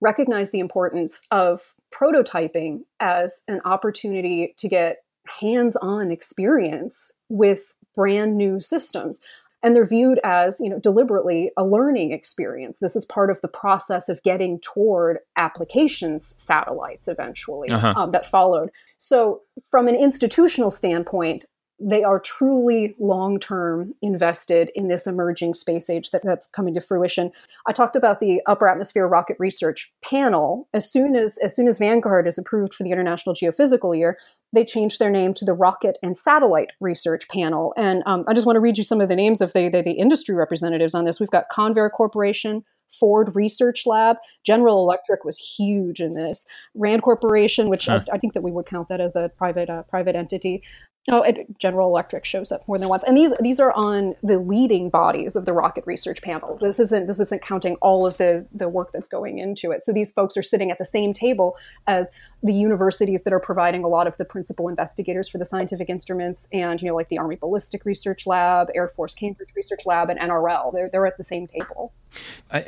recognize 0.00 0.50
the 0.50 0.60
importance 0.60 1.26
of 1.30 1.74
prototyping 1.92 2.80
as 3.00 3.42
an 3.48 3.60
opportunity 3.64 4.54
to 4.58 4.68
get 4.68 4.98
hands 5.40 5.76
on 5.76 6.10
experience 6.10 7.12
with 7.28 7.74
brand 7.94 8.36
new 8.36 8.60
systems. 8.60 9.20
And 9.62 9.74
they're 9.74 9.86
viewed 9.86 10.20
as, 10.22 10.60
you 10.60 10.68
know, 10.68 10.78
deliberately 10.78 11.50
a 11.56 11.64
learning 11.64 12.12
experience. 12.12 12.78
This 12.78 12.94
is 12.94 13.04
part 13.04 13.30
of 13.30 13.40
the 13.40 13.48
process 13.48 14.08
of 14.08 14.22
getting 14.22 14.60
toward 14.60 15.18
applications 15.36 16.40
satellites 16.40 17.08
eventually 17.08 17.70
uh-huh. 17.70 17.94
um, 17.96 18.10
that 18.12 18.26
followed. 18.26 18.70
So, 18.98 19.40
from 19.70 19.88
an 19.88 19.96
institutional 19.96 20.70
standpoint, 20.70 21.46
they 21.78 22.02
are 22.02 22.18
truly 22.18 22.96
long 22.98 23.38
term 23.38 23.92
invested 24.00 24.70
in 24.74 24.88
this 24.88 25.06
emerging 25.06 25.54
space 25.54 25.90
age 25.90 26.10
that, 26.10 26.22
that's 26.24 26.46
coming 26.46 26.74
to 26.74 26.80
fruition. 26.80 27.30
I 27.66 27.72
talked 27.72 27.96
about 27.96 28.20
the 28.20 28.40
upper 28.46 28.66
atmosphere 28.66 29.06
rocket 29.06 29.36
research 29.38 29.92
panel. 30.02 30.68
As 30.72 30.90
soon 30.90 31.14
as 31.14 31.38
as 31.38 31.54
soon 31.54 31.68
as 31.68 31.78
Vanguard 31.78 32.26
is 32.26 32.38
approved 32.38 32.72
for 32.72 32.82
the 32.82 32.92
International 32.92 33.34
Geophysical 33.34 33.96
Year, 33.96 34.16
they 34.52 34.64
changed 34.64 34.98
their 34.98 35.10
name 35.10 35.34
to 35.34 35.44
the 35.44 35.52
Rocket 35.52 35.98
and 36.02 36.16
Satellite 36.16 36.72
Research 36.80 37.28
Panel. 37.28 37.74
And 37.76 38.02
um, 38.06 38.24
I 38.26 38.32
just 38.32 38.46
want 38.46 38.56
to 38.56 38.60
read 38.60 38.78
you 38.78 38.84
some 38.84 39.00
of 39.00 39.08
the 39.08 39.16
names 39.16 39.40
of 39.40 39.52
the, 39.52 39.68
the, 39.68 39.82
the 39.82 39.92
industry 39.92 40.34
representatives 40.34 40.94
on 40.94 41.04
this. 41.04 41.20
We've 41.20 41.30
got 41.30 41.50
Convair 41.50 41.90
Corporation, 41.90 42.64
Ford 42.90 43.30
Research 43.34 43.86
Lab. 43.86 44.16
General 44.44 44.80
Electric 44.80 45.24
was 45.24 45.36
huge 45.36 46.00
in 46.00 46.14
this. 46.14 46.46
Rand 46.74 47.02
Corporation, 47.02 47.68
which 47.68 47.88
I, 47.88 48.04
I, 48.12 48.18
think 48.18 48.32
that 48.34 48.42
we 48.42 48.52
would 48.52 48.66
count 48.66 48.88
that 48.88 49.00
as 49.00 49.16
a 49.16 49.30
private 49.36 49.68
uh, 49.68 49.82
private 49.82 50.16
entity. 50.16 50.62
Oh, 51.08 51.24
General 51.58 51.88
Electric 51.88 52.24
shows 52.24 52.50
up 52.50 52.66
more 52.66 52.78
than 52.78 52.88
once, 52.88 53.04
and 53.04 53.16
these 53.16 53.32
these 53.40 53.60
are 53.60 53.72
on 53.72 54.16
the 54.24 54.40
leading 54.40 54.90
bodies 54.90 55.36
of 55.36 55.44
the 55.44 55.52
rocket 55.52 55.84
research 55.86 56.20
panels. 56.20 56.58
This 56.58 56.80
isn't 56.80 57.06
this 57.06 57.20
isn't 57.20 57.42
counting 57.42 57.76
all 57.76 58.04
of 58.04 58.16
the 58.16 58.44
the 58.52 58.68
work 58.68 58.90
that's 58.92 59.06
going 59.06 59.38
into 59.38 59.70
it. 59.70 59.82
So 59.82 59.92
these 59.92 60.10
folks 60.10 60.36
are 60.36 60.42
sitting 60.42 60.72
at 60.72 60.78
the 60.78 60.84
same 60.84 61.12
table 61.12 61.56
as 61.86 62.10
the 62.42 62.52
universities 62.52 63.22
that 63.22 63.32
are 63.32 63.38
providing 63.38 63.84
a 63.84 63.88
lot 63.88 64.08
of 64.08 64.16
the 64.16 64.24
principal 64.24 64.68
investigators 64.68 65.28
for 65.28 65.38
the 65.38 65.44
scientific 65.44 65.88
instruments, 65.88 66.48
and 66.52 66.82
you 66.82 66.88
know 66.88 66.96
like 66.96 67.08
the 67.08 67.18
Army 67.18 67.36
Ballistic 67.36 67.84
Research 67.84 68.26
Lab, 68.26 68.68
Air 68.74 68.88
Force 68.88 69.14
Cambridge 69.14 69.50
Research 69.54 69.86
Lab, 69.86 70.10
and 70.10 70.18
NRL. 70.18 70.72
They're 70.72 70.88
they're 70.88 71.06
at 71.06 71.18
the 71.18 71.24
same 71.24 71.46
table. 71.46 71.92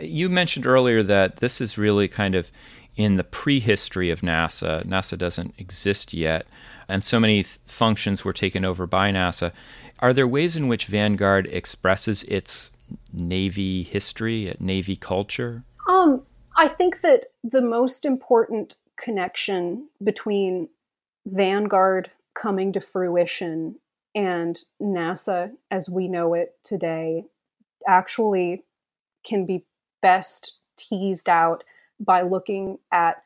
you 0.01 0.29
mentioned 0.29 0.64
earlier 0.64 1.03
that 1.03 1.37
this 1.37 1.61
is 1.61 1.77
really 1.77 2.07
kind 2.07 2.37
of 2.37 2.53
in 2.99 3.15
the 3.15 3.25
prehistory 3.25 4.11
of 4.11 4.21
NASA. 4.21 4.85
NASA 4.85 5.17
doesn't 5.17 5.55
exist 5.57 6.13
yet 6.13 6.47
and 6.89 7.05
so 7.05 7.21
many 7.21 7.43
th- 7.43 7.59
functions 7.65 8.25
were 8.25 8.33
taken 8.33 8.65
over 8.65 8.87
by 8.87 9.11
NASA. 9.11 9.53
Are 10.01 10.13
there 10.13 10.27
ways 10.27 10.57
in 10.57 10.69
which 10.69 10.87
Vanguard 10.87 11.47
expresses 11.49 12.23
its 12.25 12.71
Navy 13.13 13.83
history, 13.83 14.55
Navy 14.59 14.97
culture? 14.97 15.65
Um, 15.89 16.23
I 16.57 16.69
think 16.69 17.03
that 17.03 17.27
the 17.45 17.61
most 17.61 18.05
important 18.05 18.77
connection 18.97 19.89
between 20.03 20.69
Vanguard 21.27 22.11
coming 22.35 22.73
to 22.73 22.81
fruition 22.81 23.77
and 24.15 24.59
NASA 24.81 25.53
as 25.71 25.91
we 25.91 26.09
know 26.09 26.33
it 26.35 26.57
today 26.65 27.25
actually 27.87 28.65
can 29.25 29.45
be 29.45 29.65
best 30.01 30.55
teased 30.77 31.29
out 31.29 31.63
by 32.01 32.23
looking 32.23 32.79
at 32.93 33.23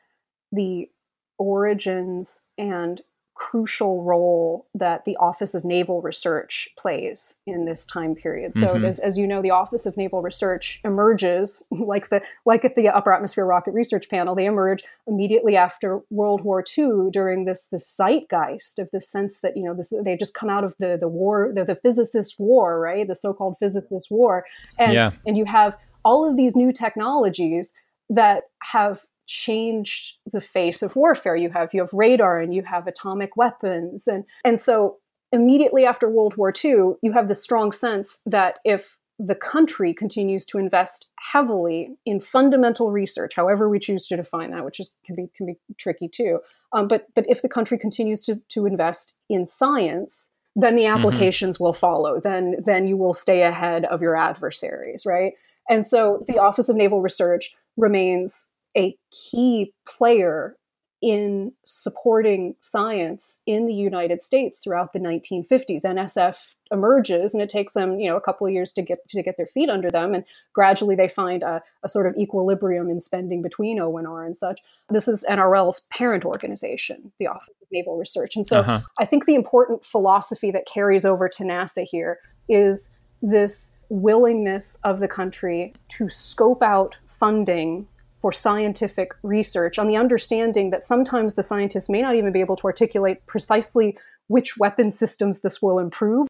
the 0.51 0.89
origins 1.37 2.41
and 2.57 3.01
crucial 3.35 4.03
role 4.03 4.67
that 4.75 5.05
the 5.05 5.15
Office 5.17 5.55
of 5.55 5.65
Naval 5.65 6.01
Research 6.01 6.69
plays 6.77 7.35
in 7.47 7.65
this 7.65 7.85
time 7.85 8.13
period. 8.15 8.53
So 8.53 8.75
mm-hmm. 8.75 8.85
as, 8.85 8.99
as 8.99 9.17
you 9.17 9.25
know, 9.25 9.41
the 9.41 9.49
Office 9.49 9.85
of 9.85 9.97
Naval 9.97 10.21
Research 10.21 10.79
emerges 10.85 11.63
like 11.71 12.09
the 12.09 12.21
like 12.45 12.63
at 12.63 12.75
the 12.75 12.89
Upper 12.89 13.11
Atmosphere 13.11 13.45
Rocket 13.45 13.73
Research 13.73 14.09
Panel, 14.09 14.35
they 14.35 14.45
emerge 14.45 14.83
immediately 15.07 15.57
after 15.57 16.01
World 16.09 16.41
War 16.41 16.63
II 16.77 17.09
during 17.11 17.45
this 17.45 17.67
this 17.67 17.87
zeitgeist 17.87 18.79
of 18.79 18.89
the 18.91 19.01
sense 19.01 19.41
that, 19.41 19.57
you 19.57 19.63
know, 19.63 19.73
this 19.73 19.93
they 20.03 20.15
just 20.15 20.35
come 20.35 20.49
out 20.49 20.63
of 20.63 20.75
the 20.79 20.97
the 20.99 21.09
war, 21.09 21.51
the, 21.53 21.65
the 21.65 21.75
physicist 21.75 22.39
war, 22.39 22.79
right? 22.79 23.07
The 23.07 23.15
so-called 23.15 23.57
physicist 23.59 24.11
war. 24.11 24.45
And 24.77 24.93
yeah. 24.93 25.11
and 25.25 25.37
you 25.37 25.45
have 25.45 25.75
all 26.05 26.29
of 26.29 26.37
these 26.37 26.55
new 26.55 26.71
technologies 26.71 27.73
that 28.09 28.43
have 28.61 29.03
changed 29.25 30.17
the 30.31 30.41
face 30.41 30.81
of 30.81 30.95
warfare. 30.95 31.35
You 31.35 31.49
have 31.51 31.73
you 31.73 31.81
have 31.81 31.93
radar 31.93 32.39
and 32.39 32.53
you 32.53 32.63
have 32.63 32.87
atomic 32.87 33.37
weapons 33.37 34.07
and 34.07 34.25
and 34.43 34.59
so 34.59 34.97
immediately 35.31 35.85
after 35.85 36.07
World 36.07 36.37
War 36.37 36.53
II, 36.63 36.93
you 37.01 37.11
have 37.13 37.27
the 37.27 37.35
strong 37.35 37.71
sense 37.71 38.21
that 38.25 38.59
if 38.63 38.97
the 39.19 39.35
country 39.35 39.93
continues 39.93 40.45
to 40.45 40.57
invest 40.57 41.09
heavily 41.19 41.95
in 42.05 42.19
fundamental 42.19 42.91
research, 42.91 43.35
however 43.35 43.69
we 43.69 43.79
choose 43.79 44.07
to 44.07 44.15
define 44.15 44.51
that, 44.51 44.65
which 44.65 44.79
is 44.79 44.93
can 45.05 45.15
be 45.15 45.29
can 45.35 45.45
be 45.45 45.57
tricky 45.77 46.07
too. 46.07 46.39
Um, 46.71 46.87
but 46.87 47.07
but 47.15 47.25
if 47.27 47.41
the 47.41 47.49
country 47.49 47.77
continues 47.77 48.23
to 48.25 48.41
to 48.49 48.65
invest 48.65 49.17
in 49.29 49.45
science, 49.45 50.29
then 50.55 50.75
the 50.75 50.83
mm-hmm. 50.83 50.97
applications 50.97 51.57
mm-hmm. 51.57 51.63
will 51.65 51.73
follow. 51.73 52.19
Then 52.19 52.55
then 52.63 52.87
you 52.87 52.97
will 52.97 53.13
stay 53.13 53.43
ahead 53.43 53.85
of 53.85 54.01
your 54.01 54.15
adversaries, 54.15 55.05
right? 55.05 55.33
And 55.69 55.85
so 55.85 56.23
the 56.27 56.39
Office 56.39 56.67
of 56.69 56.75
Naval 56.75 57.01
Research 57.01 57.55
remains 57.77 58.49
a 58.75 58.95
key 59.11 59.73
player 59.87 60.55
in 61.03 61.51
supporting 61.65 62.55
science 62.61 63.41
in 63.45 63.65
the 63.65 63.73
United 63.73 64.21
States 64.21 64.63
throughout 64.63 64.93
the 64.93 64.99
1950s. 64.99 65.83
NSF 65.83 66.55
emerges, 66.71 67.33
and 67.33 67.43
it 67.43 67.49
takes 67.49 67.73
them, 67.73 67.99
you 67.99 68.09
know, 68.09 68.15
a 68.15 68.21
couple 68.21 68.47
of 68.47 68.53
years 68.53 68.71
to 68.71 68.81
get 68.81 68.99
to 69.09 69.21
get 69.21 69.35
their 69.35 69.47
feet 69.47 69.69
under 69.69 69.89
them, 69.89 70.13
and 70.13 70.23
gradually 70.53 70.95
they 70.95 71.09
find 71.09 71.43
a, 71.43 71.61
a 71.83 71.89
sort 71.89 72.07
of 72.07 72.15
equilibrium 72.17 72.89
in 72.89 73.01
spending 73.01 73.41
between 73.41 73.79
ONR 73.79 74.25
and 74.25 74.37
such. 74.37 74.61
This 74.89 75.09
is 75.09 75.25
NRL's 75.29 75.81
parent 75.91 76.23
organization, 76.23 77.11
the 77.19 77.27
Office 77.27 77.53
of 77.61 77.67
Naval 77.69 77.97
Research, 77.97 78.37
and 78.37 78.45
so 78.45 78.59
uh-huh. 78.59 78.79
I 78.97 79.03
think 79.03 79.25
the 79.25 79.35
important 79.35 79.83
philosophy 79.83 80.51
that 80.51 80.65
carries 80.65 81.03
over 81.03 81.27
to 81.27 81.43
NASA 81.43 81.83
here 81.83 82.19
is 82.47 82.93
this 83.21 83.77
willingness 83.89 84.77
of 84.85 84.99
the 84.99 85.07
country 85.07 85.73
to 85.87 86.07
scope 86.07 86.63
out 86.63 86.97
funding 87.19 87.87
for 88.23 88.31
scientific 88.31 89.11
research 89.21 89.77
on 89.77 89.87
the 89.87 89.97
understanding 89.97 90.69
that 90.69 90.85
sometimes 90.85 91.35
the 91.35 91.43
scientists 91.43 91.89
may 91.89 92.01
not 92.01 92.15
even 92.15 92.31
be 92.31 92.39
able 92.39 92.55
to 92.55 92.65
articulate 92.65 93.25
precisely 93.25 93.97
which 94.27 94.57
weapon 94.57 94.89
systems 94.89 95.41
this 95.41 95.61
will 95.61 95.77
improve. 95.77 96.27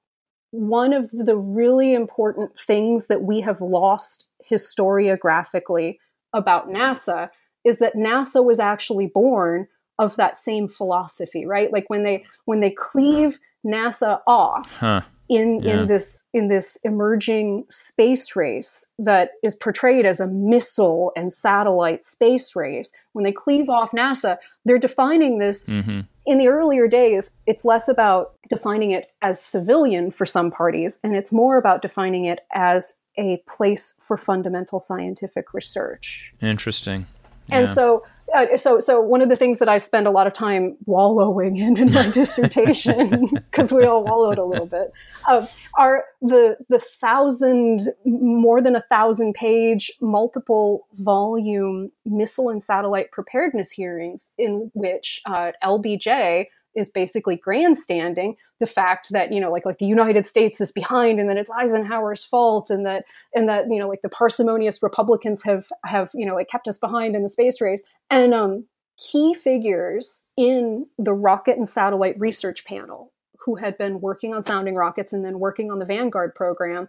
One 0.52 0.92
of 0.92 1.10
the 1.12 1.36
really 1.36 1.94
important 1.94 2.58
things 2.58 3.08
that 3.08 3.22
we 3.22 3.42
have 3.42 3.62
lost 3.62 4.28
historiographically 4.50 5.98
about 6.34 6.70
NASA 6.70 7.30
is 7.64 7.78
that 7.80 7.96
NASA 7.96 8.44
was 8.44 8.60
actually 8.60 9.08
born 9.08 9.68
of 10.00 10.16
that 10.16 10.36
same 10.36 10.68
philosophy, 10.68 11.46
right? 11.46 11.72
Like 11.72 11.86
when 11.88 12.04
they 12.04 12.26
when 12.46 12.60
they 12.60 12.72
cleave 12.72 13.40
NASA 13.66 14.20
off, 14.26 14.80
huh 14.80 15.02
in 15.34 15.62
yeah. 15.62 15.82
in 15.82 15.88
this 15.88 16.24
in 16.34 16.48
this 16.48 16.78
emerging 16.84 17.66
space 17.70 18.36
race 18.36 18.86
that 19.00 19.32
is 19.42 19.56
portrayed 19.56 20.06
as 20.06 20.20
a 20.20 20.28
missile 20.28 21.12
and 21.16 21.34
satellite 21.34 22.04
space 22.04 22.56
race 22.56 22.92
when 23.14 23.24
they 23.24 23.32
cleave 23.32 23.70
off 23.70 23.92
nasa 23.92 24.38
they're 24.66 24.80
defining 24.80 25.40
this 25.40 25.64
mm-hmm. 25.66 26.02
in 26.26 26.38
the 26.38 26.48
earlier 26.48 26.88
days 26.88 27.34
it's 27.48 27.66
less 27.66 27.88
about 27.88 28.34
defining 28.50 28.92
it 28.92 29.12
as 29.22 29.44
civilian 29.44 30.12
for 30.12 30.26
some 30.26 30.52
parties 30.52 31.00
and 31.04 31.16
it's 31.16 31.32
more 31.32 31.58
about 31.58 31.82
defining 31.82 32.26
it 32.26 32.40
as 32.54 32.98
a 33.18 33.42
place 33.48 33.96
for 34.00 34.18
fundamental 34.18 34.80
scientific 34.80 35.54
research 35.54 36.34
interesting 36.42 37.08
yeah. 37.48 37.60
and 37.60 37.70
so 37.70 38.04
uh, 38.34 38.58
so 38.58 38.80
so 38.80 39.00
one 39.00 39.22
of 39.22 39.30
the 39.30 39.36
things 39.36 39.60
that 39.60 39.70
I 39.70 39.78
spend 39.78 40.08
a 40.08 40.12
lot 40.12 40.28
of 40.28 40.34
time 40.34 40.76
wallowing 40.86 41.58
in 41.58 41.78
in 41.78 41.92
my 41.94 42.10
dissertation 42.12 43.28
because 43.34 43.72
we 43.72 43.86
all 43.86 44.04
wallowed 44.04 44.38
a 44.38 44.44
little 44.44 44.66
bit 44.66 44.92
uh, 45.28 45.46
are 45.78 46.06
the 46.22 46.58
the 46.70 46.80
thousand 46.80 47.82
more 48.06 48.62
than 48.62 48.76
a 48.76 48.84
thousand 48.90 49.34
page 49.34 49.92
multiple 50.02 50.88
volume 50.98 51.92
missile 52.06 52.50
and 52.50 52.64
satellite 52.64 53.12
preparedness 53.12 53.72
hearings 53.72 54.32
in 54.38 54.72
which 54.74 55.22
uh, 55.26 55.52
LBJ 55.64 56.48
is 56.76 56.90
basically 56.90 57.36
grandstanding 57.36 58.36
the 58.60 58.66
fact 58.66 59.10
that 59.12 59.32
you 59.32 59.40
know 59.40 59.52
like 59.52 59.66
like 59.66 59.78
the 59.78 59.86
United 59.86 60.26
States 60.26 60.62
is 60.62 60.72
behind 60.72 61.20
and 61.20 61.30
that 61.30 61.38
it's 61.38 61.52
Eisenhower's 61.52 62.24
fault 62.24 62.70
and 62.70 62.86
that 62.86 63.06
and 63.34 63.48
that 63.50 63.66
you 63.70 63.80
know 63.80 63.88
like 63.88 64.02
the 64.02 64.10
parsimonious 64.10 64.82
Republicans 64.82 65.44
have 65.44 65.68
have 65.86 66.12
you 66.14 66.26
know 66.26 66.36
like 66.36 66.50
kept 66.50 66.68
us 66.68 66.78
behind 66.78 67.16
in 67.16 67.24
the 67.24 67.30
space 67.30 67.62
race. 67.62 67.84
And 68.10 68.34
um, 68.34 68.66
key 68.98 69.34
figures 69.34 70.24
in 70.38 70.88
the 70.98 71.14
rocket 71.14 71.58
and 71.58 71.68
satellite 71.68 72.20
research 72.20 72.66
panel 72.66 73.12
who 73.46 73.56
had 73.56 73.78
been 73.78 74.00
working 74.00 74.34
on 74.34 74.44
sounding 74.44 74.76
rockets 74.76 75.14
and 75.14 75.26
then 75.26 75.40
working 75.40 75.72
on 75.72 75.80
the 75.80 75.86
Vanguard 75.86 76.34
program 76.36 76.88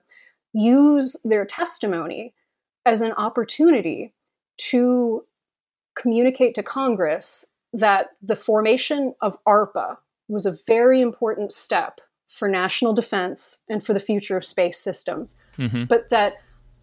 use 0.53 1.17
their 1.25 1.45
testimony 1.45 2.33
as 2.87 3.01
an 3.01 3.13
opportunity 3.13 4.13
to 4.57 5.25
communicate 5.97 6.55
to 6.55 6.63
Congress 6.63 7.45
that 7.75 8.11
the 8.23 8.37
formation 8.37 9.15
of 9.21 9.37
ARPA 9.45 9.97
was 10.29 10.47
a 10.47 10.57
very 10.67 11.01
important 11.01 11.53
step 11.53 12.01
for 12.29 12.49
national 12.49 12.93
defense 12.93 13.61
and 13.69 13.85
for 13.85 13.93
the 13.93 14.01
future 14.01 14.37
of 14.37 14.45
space 14.45 14.79
systems, 14.79 15.39
mm-hmm. 15.59 15.85
but 15.85 16.09
that 16.09 16.35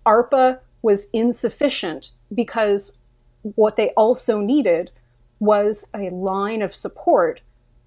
ARPA 0.05 0.59
was 0.81 1.09
insufficient 1.13 2.11
because 2.33 2.99
what 3.41 3.77
they 3.77 3.89
also 3.91 4.39
needed 4.39 4.91
was 5.39 5.87
a 5.95 6.09
line 6.09 6.61
of 6.61 6.75
support 6.75 7.41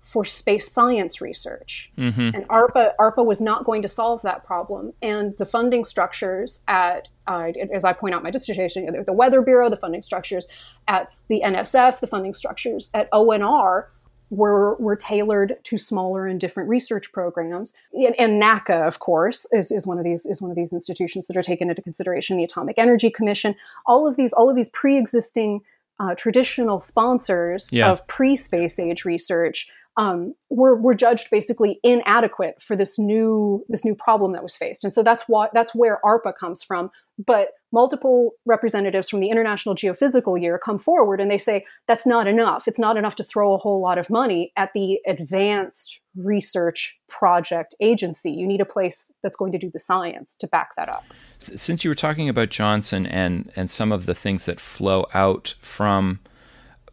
for 0.04 0.24
space 0.24 0.70
science 0.70 1.20
research. 1.20 1.90
Mm-hmm. 1.96 2.36
And 2.36 2.48
ARPA, 2.48 2.92
ARPA 3.00 3.24
was 3.24 3.40
not 3.40 3.64
going 3.64 3.80
to 3.82 3.88
solve 3.88 4.20
that 4.22 4.44
problem. 4.44 4.92
And 5.00 5.36
the 5.38 5.46
funding 5.46 5.84
structures 5.84 6.62
at, 6.68 7.08
uh, 7.26 7.52
as 7.72 7.84
I 7.84 7.94
point 7.94 8.14
out 8.14 8.18
in 8.18 8.24
my 8.24 8.30
dissertation, 8.30 8.86
the 9.06 9.12
Weather 9.12 9.40
Bureau, 9.40 9.70
the 9.70 9.78
funding 9.78 10.02
structures 10.02 10.46
at 10.88 11.10
the 11.28 11.40
NSF, 11.44 12.00
the 12.00 12.06
funding 12.06 12.34
structures 12.34 12.90
at 12.92 13.10
ONR 13.12 13.86
were, 14.28 14.76
were 14.76 14.94
tailored 14.94 15.56
to 15.64 15.78
smaller 15.78 16.26
and 16.26 16.38
different 16.38 16.68
research 16.68 17.10
programs. 17.10 17.72
And, 17.94 18.14
and 18.18 18.42
NACA, 18.42 18.86
of 18.86 18.98
course, 18.98 19.46
is, 19.52 19.72
is 19.72 19.86
one 19.86 19.98
of 19.98 20.04
these 20.04 20.26
is 20.26 20.42
one 20.42 20.50
of 20.50 20.56
these 20.56 20.72
institutions 20.72 21.26
that 21.28 21.36
are 21.36 21.42
taken 21.42 21.70
into 21.70 21.80
consideration. 21.80 22.36
The 22.36 22.44
Atomic 22.44 22.78
Energy 22.78 23.10
Commission, 23.10 23.54
all 23.86 24.06
of 24.06 24.16
these 24.16 24.32
all 24.32 24.50
of 24.50 24.56
these 24.56 24.68
pre-existing 24.68 25.60
uh, 26.00 26.14
traditional 26.16 26.80
sponsors 26.80 27.72
yeah. 27.72 27.90
of 27.90 28.06
pre-space 28.06 28.78
age 28.78 29.04
research 29.04 29.68
um, 29.96 30.34
were 30.50 30.76
were 30.76 30.94
judged 30.94 31.30
basically 31.30 31.78
inadequate 31.82 32.60
for 32.60 32.76
this 32.76 32.98
new 32.98 33.64
this 33.68 33.84
new 33.84 33.94
problem 33.94 34.32
that 34.32 34.42
was 34.42 34.56
faced, 34.56 34.84
and 34.84 34.92
so 34.92 35.02
that's 35.02 35.24
what 35.28 35.52
that's 35.54 35.74
where 35.74 36.00
ARPA 36.04 36.32
comes 36.38 36.62
from. 36.62 36.90
But 37.24 37.50
multiple 37.72 38.32
representatives 38.44 39.08
from 39.08 39.20
the 39.20 39.30
International 39.30 39.74
Geophysical 39.74 40.40
Year 40.40 40.58
come 40.58 40.78
forward 40.78 41.20
and 41.20 41.30
they 41.30 41.38
say 41.38 41.64
that's 41.86 42.06
not 42.06 42.26
enough. 42.26 42.66
It's 42.66 42.78
not 42.78 42.96
enough 42.96 43.14
to 43.16 43.24
throw 43.24 43.54
a 43.54 43.58
whole 43.58 43.80
lot 43.80 43.98
of 43.98 44.10
money 44.10 44.52
at 44.56 44.70
the 44.74 44.98
advanced 45.06 46.00
research 46.16 46.96
project 47.08 47.74
agency. 47.80 48.32
You 48.32 48.46
need 48.46 48.60
a 48.60 48.64
place 48.64 49.12
that's 49.22 49.36
going 49.36 49.52
to 49.52 49.58
do 49.58 49.70
the 49.72 49.78
science 49.78 50.36
to 50.36 50.48
back 50.48 50.70
that 50.76 50.88
up. 50.88 51.04
Since 51.38 51.84
you 51.84 51.90
were 51.90 51.96
talking 51.96 52.28
about 52.28 52.48
Johnson 52.48 53.06
and 53.06 53.52
and 53.54 53.70
some 53.70 53.92
of 53.92 54.06
the 54.06 54.14
things 54.14 54.46
that 54.46 54.58
flow 54.58 55.06
out 55.14 55.54
from 55.60 56.20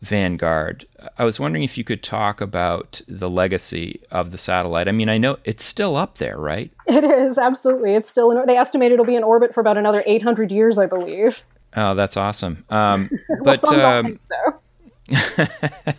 Vanguard. 0.02 0.86
I 1.18 1.24
was 1.24 1.40
wondering 1.40 1.64
if 1.64 1.78
you 1.78 1.84
could 1.84 2.02
talk 2.02 2.42
about 2.42 3.02
the 3.08 3.30
legacy 3.30 4.02
of 4.10 4.32
the 4.32 4.38
satellite. 4.38 4.88
I 4.88 4.92
mean, 4.92 5.10
I 5.10 5.20
know 5.20 5.38
it's 5.44 5.64
still 5.64 5.96
up 5.96 6.18
there, 6.18 6.38
right? 6.38 6.72
It 6.88 7.04
is 7.04 7.38
absolutely. 7.38 7.94
It's 7.94 8.10
still. 8.10 8.32
In, 8.32 8.46
they 8.48 8.58
estimate 8.58 8.92
it'll 8.92 9.06
be 9.06 9.16
in 9.16 9.24
orbit 9.24 9.54
for 9.54 9.62
about 9.62 9.78
another 9.78 10.04
800 10.06 10.52
years, 10.52 10.80
I 10.80 10.88
believe. 10.88 11.44
Oh, 11.76 11.94
that's 11.96 12.18
awesome. 12.18 12.66
Um, 12.70 13.10
but 13.44 13.64
um, 13.64 14.18
so. 14.18 14.60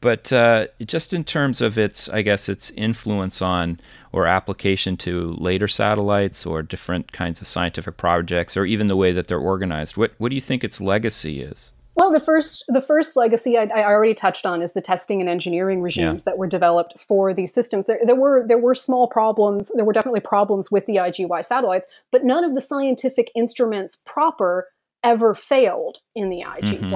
but 0.00 0.32
uh, 0.32 0.66
just 0.84 1.12
in 1.12 1.24
terms 1.24 1.60
of 1.60 1.76
its, 1.76 2.08
I 2.08 2.22
guess, 2.22 2.48
its 2.48 2.70
influence 2.70 3.42
on 3.42 3.80
or 4.12 4.26
application 4.26 4.96
to 4.98 5.34
later 5.38 5.66
satellites 5.66 6.46
or 6.46 6.62
different 6.62 7.10
kinds 7.12 7.40
of 7.40 7.48
scientific 7.48 7.96
projects, 7.96 8.56
or 8.56 8.64
even 8.64 8.86
the 8.88 8.96
way 8.96 9.12
that 9.12 9.26
they're 9.26 9.38
organized, 9.38 9.96
what 9.96 10.12
what 10.18 10.28
do 10.28 10.34
you 10.36 10.40
think 10.40 10.62
its 10.62 10.80
legacy 10.80 11.42
is? 11.42 11.72
Well, 12.00 12.10
the 12.10 12.18
first 12.18 12.64
the 12.66 12.80
first 12.80 13.14
legacy 13.14 13.58
I, 13.58 13.64
I, 13.64 13.84
already 13.84 14.14
touched 14.14 14.46
on 14.46 14.62
is 14.62 14.72
the 14.72 14.80
testing 14.80 15.20
and 15.20 15.28
engineering 15.28 15.82
regimes 15.82 16.22
yeah. 16.22 16.30
that 16.30 16.38
were 16.38 16.46
developed 16.46 16.98
for 16.98 17.34
these 17.34 17.52
systems. 17.52 17.84
There, 17.84 18.00
there 18.02 18.16
were 18.16 18.42
there 18.48 18.58
were 18.58 18.74
small 18.74 19.06
problems. 19.06 19.70
There 19.74 19.84
were 19.84 19.92
definitely 19.92 20.20
problems 20.20 20.70
with 20.70 20.86
the 20.86 20.96
IGY 20.96 21.44
satellites, 21.44 21.88
but 22.10 22.24
none 22.24 22.42
of 22.42 22.54
the 22.54 22.60
scientific 22.62 23.30
instruments 23.34 23.96
proper 24.06 24.68
ever 25.04 25.34
failed 25.34 25.98
in 26.14 26.30
the 26.30 26.42
IGY. 26.42 26.80
Mm-hmm. 26.80 26.94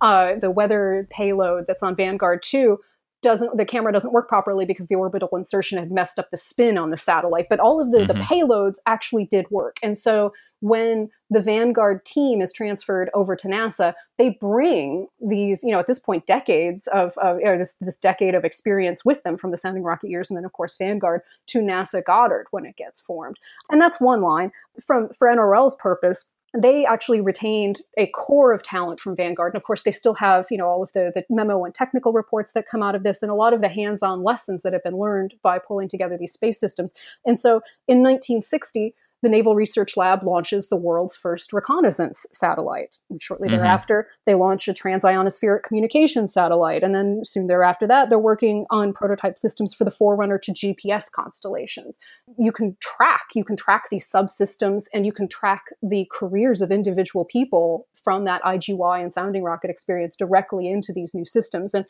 Uh, 0.00 0.34
the 0.40 0.50
weather 0.50 1.06
payload 1.10 1.66
that's 1.68 1.84
on 1.84 1.94
Vanguard 1.94 2.42
two 2.42 2.80
doesn't 3.22 3.56
the 3.56 3.64
camera 3.64 3.92
doesn't 3.92 4.12
work 4.12 4.28
properly 4.28 4.64
because 4.64 4.88
the 4.88 4.94
orbital 4.94 5.28
insertion 5.32 5.78
had 5.78 5.90
messed 5.90 6.18
up 6.18 6.30
the 6.30 6.36
spin 6.36 6.78
on 6.78 6.90
the 6.90 6.96
satellite. 6.96 7.46
But 7.48 7.60
all 7.60 7.80
of 7.80 7.92
the 7.92 7.98
mm-hmm. 7.98 8.06
the 8.06 8.24
payloads 8.24 8.76
actually 8.86 9.26
did 9.26 9.46
work, 9.50 9.76
and 9.82 9.96
so 9.96 10.32
when 10.60 11.08
the 11.30 11.40
Vanguard 11.40 12.04
team 12.04 12.40
is 12.40 12.52
transferred 12.52 13.10
over 13.14 13.34
to 13.34 13.48
NASA, 13.48 13.94
they 14.18 14.30
bring 14.40 15.06
these, 15.26 15.64
you 15.64 15.70
know, 15.70 15.78
at 15.78 15.86
this 15.86 15.98
point, 15.98 16.26
decades 16.26 16.86
of, 16.88 17.16
of 17.18 17.38
know, 17.40 17.58
this, 17.58 17.76
this 17.80 17.98
decade 17.98 18.34
of 18.34 18.44
experience 18.44 19.04
with 19.04 19.22
them 19.22 19.36
from 19.36 19.50
the 19.50 19.56
sounding 19.56 19.82
rocket 19.82 20.10
years 20.10 20.28
and 20.28 20.36
then, 20.36 20.44
of 20.44 20.52
course, 20.52 20.76
Vanguard 20.76 21.22
to 21.46 21.60
NASA 21.60 22.04
Goddard 22.04 22.46
when 22.50 22.66
it 22.66 22.76
gets 22.76 23.00
formed. 23.00 23.38
And 23.70 23.80
that's 23.80 24.00
one 24.00 24.20
line. 24.20 24.52
From 24.86 25.08
For 25.10 25.28
NRL's 25.28 25.76
purpose, 25.76 26.30
they 26.56 26.84
actually 26.84 27.20
retained 27.20 27.80
a 27.96 28.06
core 28.08 28.52
of 28.52 28.62
talent 28.62 28.98
from 28.98 29.14
Vanguard. 29.14 29.54
And 29.54 29.60
of 29.60 29.64
course, 29.64 29.82
they 29.82 29.92
still 29.92 30.14
have, 30.14 30.46
you 30.50 30.58
know, 30.58 30.66
all 30.66 30.82
of 30.82 30.92
the, 30.92 31.12
the 31.14 31.24
memo 31.30 31.64
and 31.64 31.74
technical 31.74 32.12
reports 32.12 32.52
that 32.52 32.66
come 32.68 32.82
out 32.82 32.94
of 32.94 33.04
this 33.04 33.22
and 33.22 33.30
a 33.30 33.34
lot 33.34 33.54
of 33.54 33.60
the 33.60 33.68
hands-on 33.68 34.24
lessons 34.24 34.62
that 34.62 34.72
have 34.72 34.82
been 34.82 34.96
learned 34.96 35.34
by 35.42 35.58
pulling 35.58 35.88
together 35.88 36.16
these 36.18 36.32
space 36.32 36.58
systems. 36.58 36.92
And 37.24 37.38
so 37.38 37.56
in 37.86 38.02
1960, 38.02 38.94
the 39.22 39.28
Naval 39.28 39.54
Research 39.54 39.96
Lab 39.96 40.22
launches 40.22 40.68
the 40.68 40.76
world's 40.76 41.16
first 41.16 41.52
reconnaissance 41.52 42.26
satellite. 42.32 42.98
And 43.10 43.20
shortly 43.20 43.48
mm-hmm. 43.48 43.58
thereafter, 43.58 44.08
they 44.26 44.34
launch 44.34 44.68
a 44.68 44.72
transionospheric 44.72 45.62
communications 45.62 46.32
satellite. 46.32 46.82
And 46.82 46.94
then 46.94 47.20
soon 47.24 47.46
thereafter 47.46 47.86
that, 47.86 48.08
they're 48.08 48.18
working 48.18 48.66
on 48.70 48.92
prototype 48.92 49.38
systems 49.38 49.74
for 49.74 49.84
the 49.84 49.90
forerunner 49.90 50.38
to 50.38 50.52
GPS 50.52 51.10
constellations. 51.10 51.98
You 52.38 52.52
can 52.52 52.76
track, 52.80 53.26
you 53.34 53.44
can 53.44 53.56
track 53.56 53.84
these 53.90 54.10
subsystems 54.10 54.84
and 54.94 55.04
you 55.04 55.12
can 55.12 55.28
track 55.28 55.64
the 55.82 56.08
careers 56.12 56.62
of 56.62 56.70
individual 56.70 57.24
people 57.24 57.86
from 58.02 58.24
that 58.24 58.42
IGY 58.42 59.02
and 59.02 59.12
sounding 59.12 59.42
rocket 59.42 59.70
experience 59.70 60.16
directly 60.16 60.70
into 60.70 60.92
these 60.92 61.14
new 61.14 61.26
systems. 61.26 61.74
And 61.74 61.84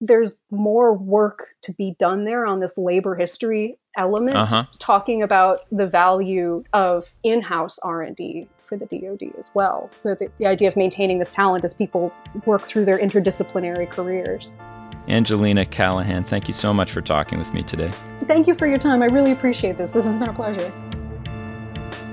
there's 0.00 0.38
more 0.50 0.92
work 0.92 1.48
to 1.62 1.72
be 1.72 1.96
done 1.98 2.24
there 2.24 2.46
on 2.46 2.60
this 2.60 2.76
labor 2.76 3.14
history 3.14 3.78
element 3.96 4.36
uh-huh. 4.36 4.64
talking 4.78 5.22
about 5.22 5.60
the 5.72 5.86
value 5.86 6.62
of 6.74 7.14
in-house 7.24 7.78
r&d 7.78 8.46
for 8.66 8.76
the 8.76 8.86
dod 8.86 9.22
as 9.38 9.50
well. 9.54 9.88
So 10.02 10.14
the, 10.14 10.28
the 10.38 10.46
idea 10.46 10.68
of 10.68 10.76
maintaining 10.76 11.18
this 11.18 11.30
talent 11.30 11.64
as 11.64 11.72
people 11.72 12.12
work 12.44 12.62
through 12.62 12.84
their 12.84 12.98
interdisciplinary 12.98 13.88
careers. 13.88 14.48
Angelina 15.08 15.64
callahan 15.64 16.24
thank 16.24 16.48
you 16.48 16.54
so 16.54 16.74
much 16.74 16.90
for 16.90 17.00
talking 17.00 17.38
with 17.38 17.54
me 17.54 17.62
today. 17.62 17.90
Thank 18.24 18.48
you 18.48 18.54
for 18.54 18.66
your 18.66 18.78
time. 18.78 19.02
I 19.02 19.06
really 19.06 19.32
appreciate 19.32 19.78
this. 19.78 19.92
This 19.92 20.04
has 20.04 20.18
been 20.18 20.28
a 20.28 20.34
pleasure. 20.34 20.72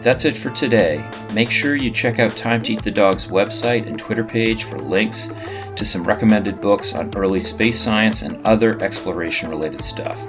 That's 0.01 0.25
it 0.25 0.37
for 0.37 0.51
today. 0.51 1.03
Make 1.33 1.49
sure 1.49 1.75
you 1.75 1.89
check 1.89 2.19
out 2.19 2.35
Time 2.35 2.61
to 2.63 2.73
Eat 2.73 2.83
the 2.83 2.91
Dog's 2.91 3.27
website 3.27 3.87
and 3.87 3.97
Twitter 3.97 4.23
page 4.23 4.65
for 4.65 4.77
links 4.77 5.31
to 5.75 5.85
some 5.85 6.03
recommended 6.03 6.61
books 6.61 6.95
on 6.95 7.15
early 7.15 7.39
space 7.39 7.79
science 7.79 8.21
and 8.21 8.45
other 8.45 8.81
exploration 8.81 9.49
related 9.49 9.83
stuff. 9.83 10.25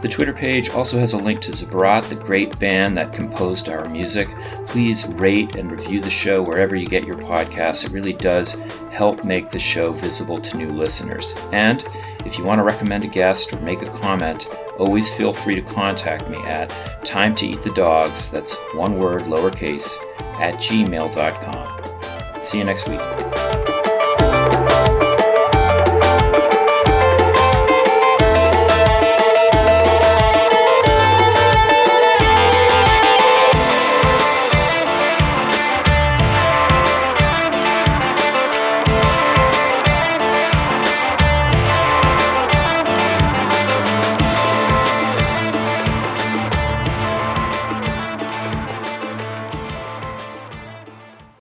The 0.00 0.08
Twitter 0.08 0.32
page 0.32 0.70
also 0.70 0.98
has 0.98 1.12
a 1.12 1.18
link 1.18 1.42
to 1.42 1.50
Zabrat, 1.50 2.08
the 2.08 2.14
great 2.14 2.58
band 2.58 2.96
that 2.96 3.12
composed 3.12 3.68
our 3.68 3.86
music. 3.90 4.30
Please 4.66 5.06
rate 5.08 5.56
and 5.56 5.70
review 5.70 6.00
the 6.00 6.08
show 6.08 6.42
wherever 6.42 6.74
you 6.74 6.86
get 6.86 7.04
your 7.04 7.18
podcasts. 7.18 7.84
It 7.84 7.92
really 7.92 8.14
does 8.14 8.54
help 8.90 9.24
make 9.24 9.50
the 9.50 9.58
show 9.58 9.92
visible 9.92 10.40
to 10.40 10.56
new 10.56 10.70
listeners. 10.70 11.36
And 11.52 11.84
if 12.24 12.38
you 12.38 12.44
want 12.44 12.60
to 12.60 12.64
recommend 12.64 13.04
a 13.04 13.08
guest 13.08 13.52
or 13.52 13.60
make 13.60 13.82
a 13.82 13.98
comment, 14.00 14.48
always 14.78 15.12
feel 15.14 15.34
free 15.34 15.56
to 15.56 15.62
contact 15.62 16.30
me 16.30 16.38
at 16.44 16.70
time 17.04 17.34
to 17.34 17.46
eat 17.46 17.62
the 17.62 17.74
dogs, 17.74 18.30
that's 18.30 18.54
one 18.72 18.98
word, 18.98 19.22
lowercase, 19.22 19.98
at 20.40 20.54
gmail.com. 20.54 22.42
See 22.42 22.56
you 22.56 22.64
next 22.64 22.88
week. 22.88 23.39